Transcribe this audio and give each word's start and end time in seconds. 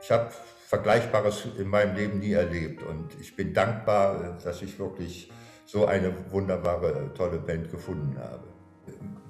ich 0.00 0.10
habe 0.10 0.30
Vergleichbares 0.68 1.46
in 1.58 1.68
meinem 1.68 1.96
Leben 1.96 2.18
nie 2.18 2.32
erlebt 2.32 2.82
und 2.82 3.18
ich 3.20 3.34
bin 3.34 3.54
dankbar, 3.54 4.38
dass 4.44 4.60
ich 4.60 4.78
wirklich 4.78 5.30
so 5.64 5.86
eine 5.86 6.12
wunderbare, 6.30 7.12
tolle 7.14 7.38
Band 7.38 7.70
gefunden 7.70 8.18
habe. 8.18 8.44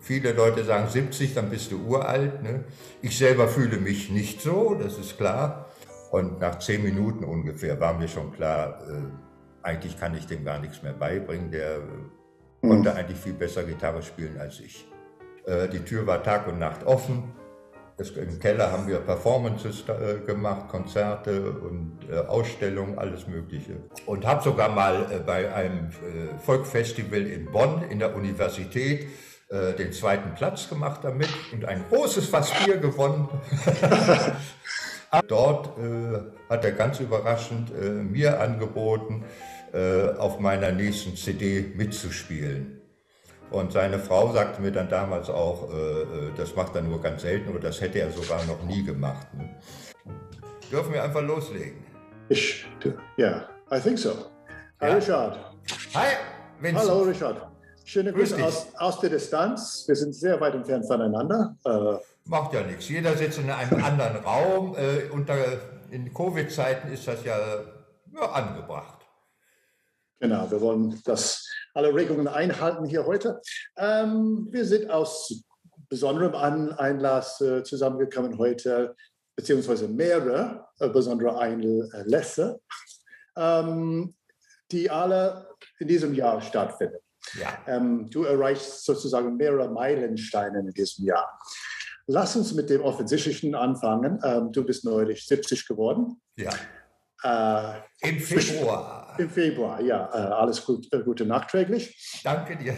Viele 0.01 0.33
Leute 0.33 0.65
sagen 0.65 0.89
70, 0.89 1.35
dann 1.35 1.51
bist 1.51 1.73
du 1.73 1.79
uralt. 1.85 2.43
Ne? 2.43 2.65
Ich 3.03 3.19
selber 3.19 3.49
fühle 3.49 3.79
mich 3.79 4.11
nicht 4.11 4.41
so, 4.41 4.75
das 4.75 4.99
ist 4.99 5.17
klar. 5.17 5.67
Und 6.11 6.41
nach 6.41 6.59
zehn 6.59 6.83
Minuten 6.83 7.25
ungefähr 7.25 7.79
war 7.81 7.95
mir 7.95 8.09
schon 8.09 8.33
klar, 8.33 8.81
äh, 8.89 9.67
eigentlich 9.67 9.99
kann 9.99 10.17
ich 10.17 10.27
dem 10.27 10.45
gar 10.45 10.59
nichts 10.59 10.83
mehr 10.83 10.93
beibringen. 10.93 11.51
Der 11.51 11.81
mhm. 12.63 12.69
konnte 12.69 12.95
eigentlich 12.95 13.19
viel 13.19 13.35
besser 13.35 13.65
Gitarre 13.65 14.03
spielen 14.03 14.39
als 14.39 14.61
ich. 14.61 14.87
Äh, 15.47 15.69
die 15.69 15.81
Tür 15.81 16.07
war 16.07 16.23
Tag 16.23 16.47
und 16.47 16.59
Nacht 16.59 16.85
offen. 16.85 17.33
Das, 17.99 18.11
Im 18.11 18.39
Keller 18.39 18.71
haben 18.71 18.87
wir 18.87 19.01
Performances 19.01 19.83
äh, 19.89 20.25
gemacht, 20.25 20.69
Konzerte 20.69 21.51
und 21.51 21.99
äh, 22.09 22.19
Ausstellungen, 22.19 22.97
alles 22.97 23.27
Mögliche. 23.27 23.79
Und 24.07 24.25
habe 24.25 24.41
sogar 24.41 24.69
mal 24.69 25.11
äh, 25.11 25.19
bei 25.19 25.53
einem 25.53 25.89
äh, 25.89 26.39
Folkfestival 26.39 27.23
in 27.23 27.51
Bonn 27.51 27.83
in 27.91 27.99
der 27.99 28.15
Universität 28.15 29.09
äh, 29.49 29.73
den 29.73 29.93
zweiten 29.93 30.33
Platz 30.37 30.69
gemacht 30.69 31.01
damit 31.03 31.29
und 31.53 31.65
ein 31.65 31.85
großes 31.91 32.29
Fass 32.29 32.53
Bier 32.65 32.77
gewonnen. 32.77 33.29
Dort 35.27 35.77
äh, 35.79 36.21
hat 36.49 36.65
er 36.65 36.73
ganz 36.73 37.01
überraschend 37.01 37.73
mir 38.11 38.41
angeboten, 38.41 39.25
auf 40.17 40.41
meiner 40.41 40.73
nächsten 40.73 41.15
CD 41.15 41.75
mitzuspielen. 41.77 42.78
Und 43.51 43.73
seine 43.73 43.99
Frau 43.99 44.33
sagte 44.33 44.61
mir 44.61 44.73
dann 44.73 44.89
damals 44.89 45.31
auch, 45.31 45.71
äh, 45.73 46.03
äh, 46.03 46.07
das 46.37 46.55
macht 46.55 46.75
er 46.75 46.83
nur 46.83 47.01
ganz 47.01 47.23
selten 47.23 47.51
oder 47.51 47.61
das 47.61 47.81
hätte 47.81 47.99
er 48.01 48.11
sogar 48.11 48.45
noch 48.45 48.63
nie 48.65 48.83
gemacht. 48.85 49.27
Ne? 49.35 49.49
Dürfen 50.71 50.93
wir 50.93 51.03
einfach 51.03 51.23
loslegen? 51.23 51.83
Ich, 52.29 52.67
ja, 53.17 53.49
I 53.73 53.81
think 53.81 53.99
so. 53.99 54.11
Hi, 54.81 54.89
ja. 54.89 54.95
Richard. 54.97 55.39
Hi, 55.95 56.17
Vincent. 56.61 56.91
Hallo, 56.91 57.03
Richard. 57.03 57.49
Schöne 57.85 58.13
Grüße 58.13 58.45
aus, 58.45 58.67
aus, 58.77 59.01
der 59.01 59.09
Distanz. 59.09 59.85
Wir 59.87 59.97
sind 59.97 60.15
sehr 60.15 60.39
weit 60.41 60.55
entfernt 60.55 60.87
voneinander. 60.87 61.57
Äh, 61.65 61.97
Macht 62.27 62.53
ja 62.53 62.61
nichts. 62.61 62.87
Jeder 62.91 63.17
sitzt 63.17 63.39
in 63.39 63.49
einem 63.49 63.83
anderen 63.83 64.17
Raum. 64.17 64.77
Äh, 64.77 65.11
unter, 65.11 65.35
in 65.91 66.13
Covid-Zeiten 66.13 66.93
ist 66.93 67.09
das 67.09 67.25
ja, 67.25 67.39
ja 68.13 68.31
angebracht. 68.31 68.99
Genau, 70.21 70.51
wir 70.51 70.61
wollen 70.61 71.01
das 71.07 71.48
alle 71.75 71.95
Regungen 71.95 72.29
einhalten 72.29 72.85
hier 72.85 73.07
heute. 73.07 73.41
Ähm, 73.77 74.49
wir 74.51 74.65
sind 74.65 74.91
aus 74.91 75.45
besonderem 75.89 76.35
Einlass 76.35 77.41
äh, 77.41 77.63
zusammengekommen 77.63 78.39
heute, 78.39 78.95
beziehungsweise 79.37 79.89
mehrere 79.89 80.67
äh, 80.81 80.89
besondere 80.89 81.39
Einlässe, 81.39 82.61
ähm, 83.37 84.15
die 84.71 84.91
alle 84.91 85.49
in 85.79 85.89
diesem 85.89 86.15
Jahr 86.15 86.41
stattfinden. 86.41 86.99
Ja. 87.35 87.59
Ähm, 87.67 88.09
du 88.11 88.25
erreichst 88.25 88.85
sozusagen 88.85 89.37
mehrere 89.37 89.69
Meilensteine 89.71 90.61
in 90.61 90.71
diesem 90.71 91.05
Jahr. 91.05 91.39
Lass 92.07 92.37
uns 92.37 92.55
mit 92.55 92.71
dem 92.71 92.81
Offensichtlichen 92.81 93.55
anfangen. 93.55 94.19
Ähm, 94.25 94.51
du 94.51 94.65
bist 94.65 94.85
neulich 94.85 95.27
70 95.27 95.67
geworden. 95.69 96.21
Ja. 96.37 96.53
Äh, 97.23 98.09
Im 98.09 98.21
Februar. 98.21 99.08
Im 99.19 99.31
Februar, 99.31 99.81
ja. 99.81 100.09
Äh, 100.13 100.33
alles 100.33 100.65
gut, 100.65 100.87
äh, 100.93 101.01
Gute 101.01 101.27
nachträglich. 101.27 102.21
Danke 102.25 102.57
dir. 102.57 102.77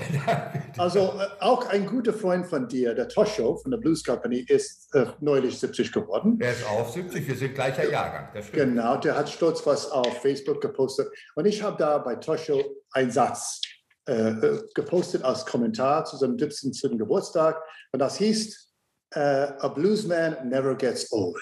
Also 0.79 1.01
äh, 1.01 1.27
auch 1.41 1.69
ein 1.69 1.87
guter 1.87 2.15
Freund 2.15 2.47
von 2.47 2.67
dir, 2.67 2.95
der 2.95 3.09
Tosho 3.09 3.59
von 3.59 3.71
der 3.71 3.79
Blues 3.79 4.03
Company, 4.03 4.39
ist 4.49 4.95
äh, 4.95 5.07
neulich 5.21 5.59
70 5.59 5.93
geworden. 5.93 6.39
Er 6.41 6.53
ist 6.53 6.67
auch 6.67 6.89
70, 6.89 7.29
wir 7.29 7.37
sind 7.37 7.55
gleicher 7.55 7.91
Jahrgang. 7.91 8.29
Genau, 8.53 8.97
der 8.97 9.17
hat 9.17 9.29
stolz 9.29 9.67
was 9.67 9.91
auf 9.91 10.23
Facebook 10.23 10.61
gepostet. 10.63 11.09
Und 11.35 11.45
ich 11.45 11.63
habe 11.63 11.77
da 11.79 11.99
bei 11.99 12.17
Tosho 12.17 12.63
einen 12.93 13.11
Satz 13.11 13.61
äh, 14.07 14.33
gepostet 14.75 15.23
als 15.23 15.45
Kommentar 15.45 16.07
zu 16.07 16.17
seinem 16.17 16.39
17. 16.39 16.97
Geburtstag. 16.97 17.63
Und 17.93 17.99
das 18.01 18.17
hieß, 18.17 18.69
A 19.13 19.67
bluesman 19.75 20.49
never 20.49 20.77
gets 20.77 21.11
old. 21.11 21.37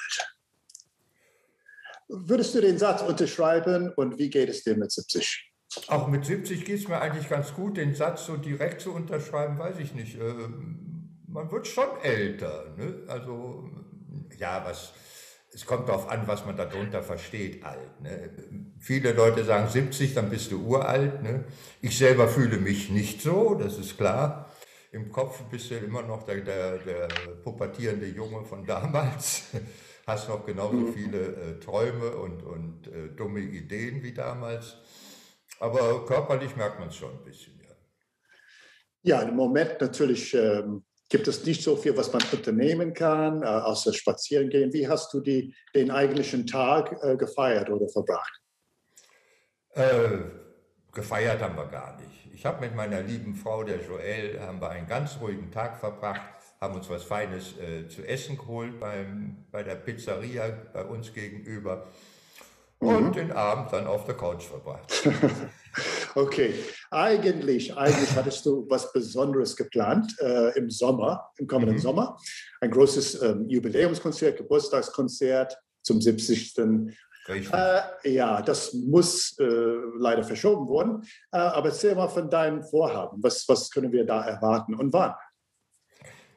Würdest 2.09 2.55
du 2.55 2.61
den 2.61 2.79
Satz 2.79 3.03
unterschreiben 3.03 3.93
und 3.95 4.19
wie 4.19 4.31
geht 4.31 4.49
es 4.49 4.65
dir 4.65 4.77
mit 4.77 4.91
70? 4.91 5.53
Auch 5.89 6.09
mit 6.09 6.25
70 6.25 6.65
geht 6.65 6.81
es 6.81 6.89
mir 6.89 7.01
eigentlich 7.01 7.29
ganz 7.29 7.53
gut. 7.53 7.77
Den 7.77 7.95
Satz 7.95 8.25
so 8.25 8.37
direkt 8.37 8.81
zu 8.81 8.93
unterschreiben, 8.93 9.59
weiß 9.59 9.79
ich 9.79 9.95
nicht. 9.95 10.19
Ähm, 10.19 11.19
man 11.27 11.51
wird 11.53 11.67
schon 11.67 11.89
älter. 12.03 12.75
Ne? 12.79 13.03
Also, 13.07 13.69
ja, 14.39 14.65
was, 14.65 14.95
es 15.53 15.67
kommt 15.67 15.91
darauf 15.91 16.09
an, 16.09 16.27
was 16.27 16.47
man 16.47 16.57
darunter 16.57 17.03
versteht, 17.03 17.63
alt. 17.63 18.01
Ne? 18.01 18.31
Viele 18.79 19.13
Leute 19.13 19.45
sagen 19.45 19.69
70, 19.69 20.15
dann 20.15 20.31
bist 20.31 20.51
du 20.51 20.65
uralt. 20.65 21.23
Ne? 21.23 21.45
Ich 21.83 21.99
selber 21.99 22.29
fühle 22.29 22.57
mich 22.57 22.89
nicht 22.89 23.21
so, 23.21 23.55
das 23.55 23.77
ist 23.79 23.99
klar. 23.99 24.51
Im 24.91 25.13
Kopf 25.13 25.43
bist 25.51 25.71
du 25.71 25.75
immer 25.75 26.01
noch 26.01 26.23
der, 26.25 26.41
der, 26.41 26.79
der 26.79 27.09
pubertierende 27.45 28.07
Junge 28.07 28.43
von 28.45 28.65
damals 28.65 29.45
hast 30.09 30.29
noch 30.29 30.45
genauso 30.45 30.77
mhm. 30.77 30.95
viele 30.95 31.19
äh, 31.19 31.61
Träume 31.61 32.17
und, 32.17 32.43
und 32.43 32.89
äh, 32.89 33.09
dumme 33.15 33.41
Ideen 33.41 34.03
wie 34.03 34.13
damals. 34.13 34.79
Aber 35.61 36.05
körperlich 36.07 36.57
merkt 36.57 36.81
man 36.81 36.89
es 36.89 36.97
schon 36.97 37.13
ein 37.13 37.25
bisschen, 37.25 37.61
ja. 37.61 37.75
Ja, 39.03 39.23
im 39.23 39.37
Moment 39.37 39.81
natürlich 39.81 40.35
ähm, 40.35 40.85
gibt 41.09 41.29
es 41.29 41.45
nicht 41.45 41.63
so 41.63 41.77
viel, 41.77 41.97
was 41.97 42.13
man 42.13 42.23
unternehmen 42.33 42.95
kann, 42.95 43.43
äh, 43.43 43.47
außer 43.47 43.93
spazieren 43.93 44.49
gehen. 44.49 44.73
Wie 44.73 44.89
hast 44.89 45.13
du 45.13 45.21
die, 45.21 45.55
den 45.75 45.91
eigentlichen 45.91 46.47
Tag 46.47 46.97
äh, 47.03 47.17
gefeiert 47.17 47.71
oder 47.71 47.89
verbracht? 47.89 48.41
Äh, 49.71 50.19
gefeiert 50.93 51.43
haben 51.43 51.57
wir 51.57 51.67
gar 51.67 51.97
nicht. 52.01 52.29
Ich 52.33 52.47
habe 52.47 52.61
mit 52.61 52.75
meiner 52.75 53.03
lieben 53.03 53.35
Frau, 53.35 53.63
der 53.65 53.83
Joelle, 53.83 54.41
haben 54.41 54.61
wir 54.61 54.71
einen 54.71 54.87
ganz 54.87 55.19
ruhigen 55.21 55.51
Tag 55.51 55.79
verbracht 55.79 56.38
haben 56.61 56.75
uns 56.75 56.91
was 56.91 57.05
Feines 57.05 57.57
äh, 57.59 57.89
zu 57.89 58.03
essen 58.07 58.37
geholt 58.37 58.81
beim, 58.81 59.45
bei 59.51 59.63
der 59.63 59.77
Pizzeria 59.77 60.51
bei 60.73 60.85
uns 60.85 61.13
gegenüber 61.13 61.87
und 62.81 63.09
mhm. 63.09 63.13
den 63.13 63.33
Abend 63.33 63.73
dann 63.73 63.87
auf 63.87 64.05
der 64.05 64.17
Couch 64.17 64.45
verbracht. 64.45 64.93
okay, 66.15 66.55
eigentlich, 66.91 67.77
eigentlich 67.77 68.15
hattest 68.15 68.47
du 68.47 68.67
was 68.69 68.93
Besonderes 68.93 69.57
geplant 69.57 70.15
äh, 70.21 70.57
im 70.57 70.71
Sommer, 70.71 71.31
im 71.39 71.47
kommenden 71.47 71.77
mhm. 71.77 71.81
Sommer. 71.81 72.17
Ein 72.61 72.71
großes 72.71 73.23
ähm, 73.23 73.49
Jubiläumskonzert, 73.49 74.37
Geburtstagskonzert 74.37 75.57
zum 75.83 76.01
70. 76.01 76.57
Äh, 77.29 77.81
ja, 78.05 78.41
das 78.41 78.73
muss 78.73 79.37
äh, 79.39 79.45
leider 79.99 80.25
verschoben 80.25 80.67
worden. 80.67 81.03
Äh, 81.31 81.39
aber 81.39 81.69
erzähl 81.69 81.95
mal 81.95 82.09
von 82.09 82.31
deinem 82.31 82.63
Vorhaben. 82.63 83.23
Was, 83.23 83.47
was 83.49 83.71
können 83.71 83.93
wir 83.93 84.07
da 84.07 84.25
erwarten 84.25 84.75
und 84.75 84.93
wann? 84.93 85.15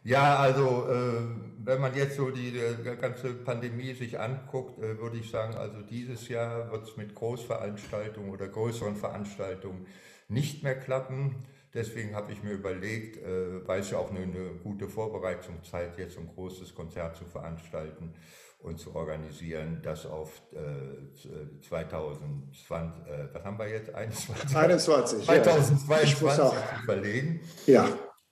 Ja, 0.04 0.38
also 0.38 0.88
äh, 0.90 1.22
wenn 1.64 1.80
man 1.80 1.96
jetzt 1.96 2.16
so 2.16 2.32
die, 2.32 2.52
die 2.52 2.96
ganze 3.00 3.34
Pandemie 3.34 3.94
sich 3.94 4.20
anguckt, 4.20 4.80
äh, 4.80 5.00
würde 5.00 5.18
ich 5.18 5.30
sagen, 5.30 5.56
also 5.56 5.82
dieses 5.82 6.28
Jahr 6.28 6.72
wird 6.72 6.88
es 6.88 6.98
mit 6.98 7.14
Großveranstaltungen 7.14 8.32
oder 8.32 8.48
größeren 8.48 8.96
Veranstaltungen 8.96 9.86
nicht 10.28 10.64
mehr 10.64 10.80
klappen. 10.80 11.44
Deswegen 11.74 12.16
habe 12.16 12.32
ich 12.32 12.42
mir 12.42 12.54
überlegt, 12.54 13.18
äh, 13.18 13.66
weil 13.68 13.82
es 13.82 13.92
ja 13.92 14.00
auch 14.00 14.10
eine, 14.10 14.22
eine, 14.22 14.56
gute 14.64 14.88
Vorbereitungszeit 14.88 15.98
jetzt 16.00 16.18
ein 16.18 16.28
großes 16.28 16.74
Konzert 16.74 17.16
zu 17.16 17.26
veranstalten 17.26 18.14
und 18.60 18.80
zu 18.80 18.96
organisieren, 18.96 19.82
das 19.84 20.06
auf 20.06 20.42
äh, 20.54 21.60
2020, 21.62 23.08
äh, 23.08 23.34
was 23.34 23.44
haben 23.44 23.58
wir 23.58 23.70
jetzt? 23.70 23.94
21? 23.94 24.58
21 24.58 25.26
2022 25.26 26.22
ja. 26.22 26.50
zu 26.50 26.86
verlegen. 26.86 27.40
Ja. 27.68 27.88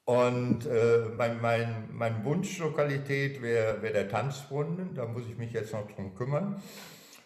Und 0.09 0.65
äh, 0.65 1.09
mein, 1.15 1.39
mein, 1.39 1.87
mein 1.91 2.25
Wunschlokalität 2.25 3.43
wäre 3.43 3.79
wär 3.83 3.93
der 3.93 4.09
Tanzbrunnen, 4.09 4.95
da 4.95 5.05
muss 5.05 5.27
ich 5.29 5.37
mich 5.37 5.53
jetzt 5.53 5.71
noch 5.71 5.87
drum 5.91 6.15
kümmern. 6.15 6.59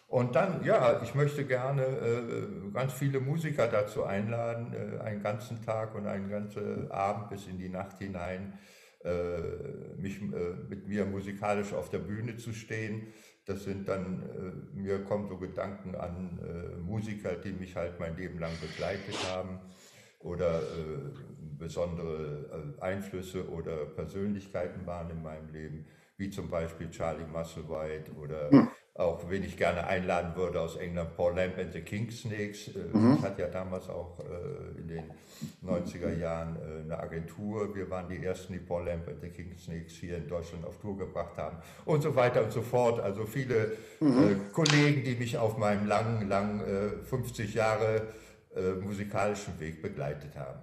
Und 0.06 0.34
dann, 0.34 0.62
ja, 0.66 1.00
ich 1.02 1.14
möchte 1.14 1.46
gerne 1.46 1.82
äh, 1.82 2.70
ganz 2.74 2.92
viele 2.92 3.20
Musiker 3.20 3.68
dazu 3.68 4.04
einladen, 4.04 4.74
äh, 4.74 5.00
einen 5.00 5.22
ganzen 5.22 5.64
Tag 5.64 5.94
und 5.94 6.06
einen 6.06 6.28
ganzen 6.28 6.90
Abend 6.90 7.30
bis 7.30 7.46
in 7.46 7.56
die 7.56 7.70
Nacht 7.70 8.00
hinein 8.00 8.58
äh, 9.02 9.96
mich 9.96 10.20
äh, 10.20 10.54
mit 10.68 10.86
mir 10.86 11.06
musikalisch 11.06 11.72
auf 11.72 11.88
der 11.88 12.00
Bühne 12.00 12.36
zu 12.36 12.52
stehen. 12.52 13.14
Das 13.46 13.64
sind 13.64 13.88
dann, 13.88 14.22
äh, 14.22 14.76
mir 14.76 15.04
kommen 15.04 15.26
so 15.28 15.38
Gedanken 15.38 15.94
an 15.94 16.38
Musiker, 16.82 17.34
die 17.36 17.52
mich 17.52 17.76
halt 17.76 17.98
mein 17.98 18.14
Leben 18.14 18.38
lang 18.38 18.52
begleitet 18.60 19.16
haben 19.30 19.58
oder 20.20 20.60
besondere 21.58 22.74
äh, 22.78 22.82
Einflüsse 22.82 23.48
oder 23.48 23.84
Persönlichkeiten 23.86 24.86
waren 24.86 25.10
in 25.10 25.22
meinem 25.22 25.52
Leben, 25.52 25.86
wie 26.16 26.30
zum 26.30 26.48
Beispiel 26.48 26.90
Charlie 26.90 27.24
Musselwhite 27.24 28.12
oder 28.12 28.50
hm. 28.50 28.68
auch 28.94 29.28
wen 29.28 29.42
ich 29.42 29.56
gerne 29.56 29.86
einladen 29.86 30.36
würde 30.36 30.60
aus 30.60 30.76
England, 30.76 31.16
Paul 31.16 31.34
Lamb 31.34 31.58
and 31.58 31.72
the 31.72 31.80
King 31.80 32.10
Snakes. 32.10 32.68
Äh, 32.68 32.96
mhm. 32.96 33.16
Ich 33.18 33.22
hatte 33.22 33.42
ja 33.42 33.48
damals 33.48 33.88
auch 33.88 34.20
äh, 34.20 34.80
in 34.80 34.88
den 34.88 35.04
90er 35.64 36.16
Jahren 36.16 36.56
eine 36.84 36.98
Agentur. 36.98 37.74
Wir 37.74 37.90
waren 37.90 38.08
die 38.08 38.24
ersten, 38.24 38.52
die 38.52 38.60
Paul 38.60 38.86
Lamb 38.86 39.08
and 39.08 39.20
the 39.20 39.28
King 39.28 39.56
Snakes 39.58 39.94
hier 39.94 40.16
in 40.16 40.28
Deutschland 40.28 40.64
auf 40.64 40.78
Tour 40.78 40.96
gebracht 40.96 41.36
haben 41.36 41.58
und 41.84 42.02
so 42.02 42.14
weiter 42.14 42.44
und 42.44 42.52
so 42.52 42.62
fort. 42.62 43.00
Also 43.00 43.26
viele 43.26 43.72
mhm. 44.00 44.40
Kollegen, 44.52 45.02
die 45.02 45.16
mich 45.16 45.36
auf 45.36 45.58
meinem 45.58 45.86
langen, 45.86 46.28
langen 46.28 46.60
50 47.04 47.54
äh, 47.54 47.58
Jahre 47.58 48.02
musikalischen 48.80 49.58
Weg 49.58 49.82
begleitet 49.82 50.36
haben. 50.36 50.60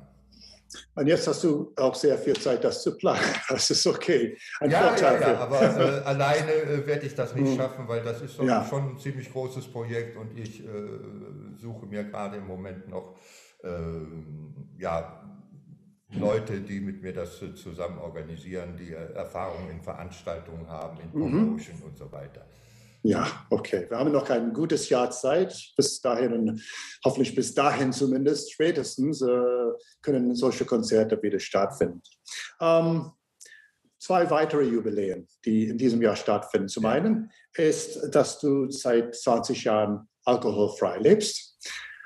Und 0.95 1.07
jetzt 1.07 1.27
hast 1.27 1.43
du 1.43 1.73
auch 1.75 1.95
sehr 1.95 2.17
viel 2.17 2.35
Zeit, 2.35 2.63
das 2.63 2.83
zu 2.83 2.97
planen. 2.97 3.21
Das 3.49 3.69
ist 3.69 3.85
okay. 3.85 4.37
Ein 4.59 4.71
ja, 4.71 4.87
Vorteil 4.87 5.21
ja, 5.21 5.33
ja, 5.33 5.39
aber 5.39 5.61
äh, 5.61 6.01
alleine 6.05 6.53
äh, 6.53 6.87
werde 6.87 7.05
ich 7.05 7.15
das 7.15 7.35
nicht 7.35 7.51
mhm. 7.51 7.57
schaffen, 7.57 7.87
weil 7.87 8.03
das 8.03 8.21
ist 8.21 8.39
ja. 8.39 8.65
schon 8.65 8.91
ein 8.91 8.97
ziemlich 8.97 9.31
großes 9.31 9.67
Projekt 9.67 10.15
und 10.17 10.37
ich 10.37 10.63
äh, 10.63 10.67
suche 11.57 11.85
mir 11.85 12.03
gerade 12.03 12.37
im 12.37 12.47
Moment 12.47 12.87
noch 12.87 13.17
äh, 13.63 13.69
ja, 14.77 15.21
Leute, 16.13 16.59
die 16.61 16.81
mit 16.81 17.01
mir 17.01 17.13
das 17.13 17.41
zusammen 17.55 17.99
organisieren, 17.99 18.75
die 18.77 18.91
äh, 18.91 19.13
Erfahrung 19.13 19.69
in 19.69 19.81
Veranstaltungen 19.81 20.67
haben, 20.67 20.99
in 20.99 21.07
mhm. 21.07 21.31
Promotion 21.31 21.77
mhm. 21.77 21.85
und 21.85 21.97
so 21.97 22.11
weiter. 22.11 22.45
Ja, 23.03 23.45
okay. 23.49 23.87
Wir 23.89 23.97
haben 23.97 24.11
noch 24.11 24.29
ein 24.29 24.53
gutes 24.53 24.89
Jahr 24.89 25.09
Zeit. 25.09 25.71
Bis 25.75 26.01
dahin 26.01 26.33
und 26.33 26.61
hoffentlich 27.03 27.33
bis 27.33 27.53
dahin 27.55 27.91
zumindest, 27.91 28.51
spätestens, 28.51 29.21
äh, 29.21 29.71
können 30.01 30.35
solche 30.35 30.65
Konzerte 30.65 31.21
wieder 31.21 31.39
stattfinden. 31.39 32.01
Ähm, 32.59 33.11
zwei 33.97 34.29
weitere 34.29 34.63
Jubiläen, 34.63 35.27
die 35.45 35.69
in 35.69 35.77
diesem 35.77 36.01
Jahr 36.01 36.15
stattfinden. 36.15 36.67
Zum 36.67 36.85
einen 36.85 37.31
ist, 37.55 38.13
dass 38.13 38.39
du 38.39 38.69
seit 38.69 39.15
20 39.15 39.63
Jahren 39.63 40.07
alkoholfrei 40.25 40.97
lebst. 40.99 41.57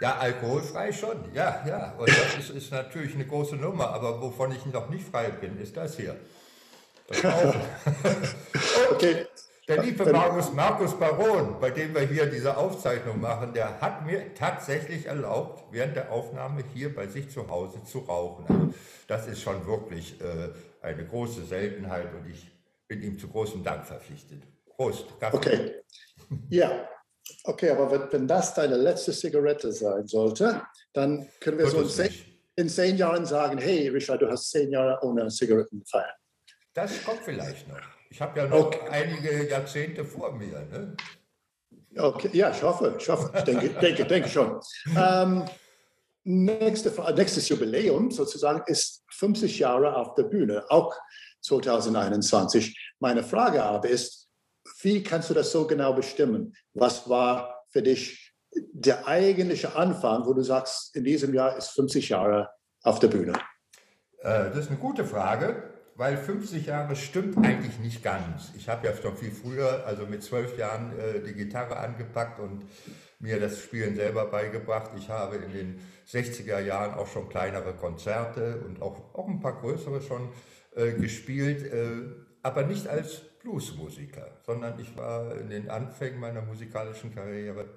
Ja, 0.01 0.17
alkoholfrei 0.17 0.91
schon, 0.91 1.33
ja, 1.33 1.63
ja. 1.65 1.93
Und 1.97 2.09
das 2.09 2.37
ist, 2.37 2.49
ist 2.49 2.71
natürlich 2.71 3.15
eine 3.15 3.25
große 3.25 3.55
Nummer, 3.55 3.89
aber 3.89 4.21
wovon 4.21 4.51
ich 4.51 4.65
noch 4.65 4.89
nicht 4.89 5.07
frei 5.07 5.29
bin, 5.29 5.57
ist 5.57 5.75
das 5.75 5.95
hier. 5.95 6.17
Das 7.07 7.23
okay. 8.91 9.25
Der 9.67 9.81
liebe 9.81 10.05
Markus, 10.11 10.53
Markus 10.53 10.97
Baron, 10.97 11.59
bei 11.59 11.71
dem 11.71 11.95
wir 11.95 12.01
hier 12.01 12.27
diese 12.27 12.55
Aufzeichnung 12.55 13.19
machen, 13.19 13.51
der 13.51 13.81
hat 13.81 14.05
mir 14.05 14.33
tatsächlich 14.35 15.07
erlaubt, 15.07 15.63
während 15.71 15.95
der 15.95 16.11
Aufnahme 16.11 16.63
hier 16.73 16.93
bei 16.93 17.07
sich 17.07 17.31
zu 17.31 17.49
Hause 17.49 17.83
zu 17.83 17.99
rauchen. 17.99 18.45
Also 18.47 18.73
das 19.07 19.27
ist 19.27 19.41
schon 19.41 19.65
wirklich 19.65 20.21
äh, 20.21 20.49
eine 20.81 21.05
große 21.05 21.45
Seltenheit 21.45 22.13
und 22.13 22.29
ich 22.29 22.51
bin 22.87 23.01
ihm 23.01 23.17
zu 23.17 23.27
großem 23.27 23.63
Dank 23.63 23.87
verpflichtet. 23.87 24.43
Prost. 24.67 25.19
Kaffee. 25.19 25.37
Okay. 25.37 25.75
Ja, 26.49 26.87
okay, 27.45 27.71
aber 27.71 27.89
wenn, 27.89 28.11
wenn, 28.11 28.27
das 28.27 28.53
deine 28.53 28.77
letzte 28.77 29.13
Zigarette 29.13 29.71
sein 29.71 30.05
sollte, 30.05 30.61
dann 30.93 31.27
können 31.39 31.57
wir 31.57 31.65
Wird 31.65 31.89
so 31.89 32.03
in 32.03 32.09
zehn, 32.11 32.13
in 32.55 32.69
zehn 32.69 32.97
Jahren 32.97 33.25
sagen, 33.25 33.57
hey 33.57 33.87
Richard, 33.87 34.21
du 34.21 34.29
hast 34.29 34.51
zehn 34.51 34.69
Jahre 34.69 35.03
ohne 35.03 35.27
Zigaretten 35.29 35.79
gefeiert. 35.79 36.15
Das 36.73 37.03
kommt 37.03 37.21
vielleicht 37.23 37.67
noch. 37.67 37.94
Ich 38.15 38.21
habe 38.21 38.39
ja 38.39 38.47
noch 38.47 38.67
okay. 38.67 38.79
einige 38.91 39.49
Jahrzehnte 39.49 40.05
vor 40.05 40.31
mir. 40.31 40.61
Ne? 40.71 40.95
Okay, 41.97 42.29
ja, 42.31 42.49
ich 42.49 42.63
hoffe, 42.63 42.95
ich 42.97 43.09
hoffe, 43.09 43.29
ich 43.35 43.43
denke, 43.43 43.67
denke, 43.81 44.05
denke 44.05 44.29
schon. 44.29 44.61
Ähm, 44.97 45.43
nächste, 46.23 46.93
nächstes 47.13 47.49
Jubiläum 47.49 48.11
sozusagen 48.11 48.63
ist 48.67 49.03
50 49.11 49.59
Jahre 49.59 49.97
auf 49.97 50.15
der 50.15 50.23
Bühne, 50.23 50.63
auch 50.69 50.95
2021. 51.41 52.93
Meine 52.99 53.21
Frage 53.21 53.61
aber 53.61 53.89
ist, 53.89 54.29
wie 54.79 55.03
kannst 55.03 55.29
du 55.29 55.33
das 55.33 55.51
so 55.51 55.67
genau 55.67 55.91
bestimmen? 55.91 56.55
Was 56.73 57.09
war 57.09 57.65
für 57.67 57.81
dich 57.81 58.33
der 58.53 59.05
eigentliche 59.09 59.75
Anfang, 59.75 60.25
wo 60.25 60.33
du 60.33 60.41
sagst, 60.41 60.95
in 60.95 61.03
diesem 61.03 61.33
Jahr 61.33 61.57
ist 61.57 61.71
50 61.71 62.07
Jahre 62.07 62.49
auf 62.81 62.99
der 62.99 63.09
Bühne? 63.09 63.33
Äh, 64.19 64.51
das 64.51 64.59
ist 64.59 64.69
eine 64.69 64.79
gute 64.79 65.03
Frage 65.03 65.74
weil 65.95 66.17
50 66.17 66.65
Jahre 66.65 66.95
stimmt 66.95 67.37
eigentlich 67.37 67.79
nicht 67.79 68.03
ganz. 68.03 68.51
Ich 68.55 68.67
habe 68.67 68.85
ja 68.85 68.93
schon 68.95 69.15
viel 69.15 69.31
früher, 69.31 69.85
also 69.85 70.05
mit 70.05 70.23
zwölf 70.23 70.57
Jahren, 70.57 70.91
äh, 70.99 71.21
die 71.21 71.33
Gitarre 71.33 71.77
angepackt 71.77 72.39
und 72.39 72.65
mir 73.19 73.39
das 73.39 73.59
Spielen 73.59 73.95
selber 73.95 74.25
beigebracht. 74.25 74.91
Ich 74.97 75.09
habe 75.09 75.37
in 75.37 75.53
den 75.53 75.79
60er 76.07 76.59
Jahren 76.59 76.95
auch 76.95 77.07
schon 77.07 77.29
kleinere 77.29 77.73
Konzerte 77.73 78.61
und 78.65 78.81
auch, 78.81 79.15
auch 79.15 79.27
ein 79.27 79.39
paar 79.39 79.59
größere 79.59 80.01
schon 80.01 80.29
äh, 80.75 80.91
gespielt, 80.91 81.63
äh, 81.63 82.01
aber 82.43 82.63
nicht 82.63 82.87
als 82.87 83.21
Bluesmusiker, 83.41 84.27
sondern 84.45 84.77
ich 84.79 84.97
war 84.97 85.37
in 85.37 85.49
den 85.49 85.69
Anfängen 85.69 86.19
meiner 86.19 86.41
musikalischen 86.41 87.15
Karriere 87.15 87.69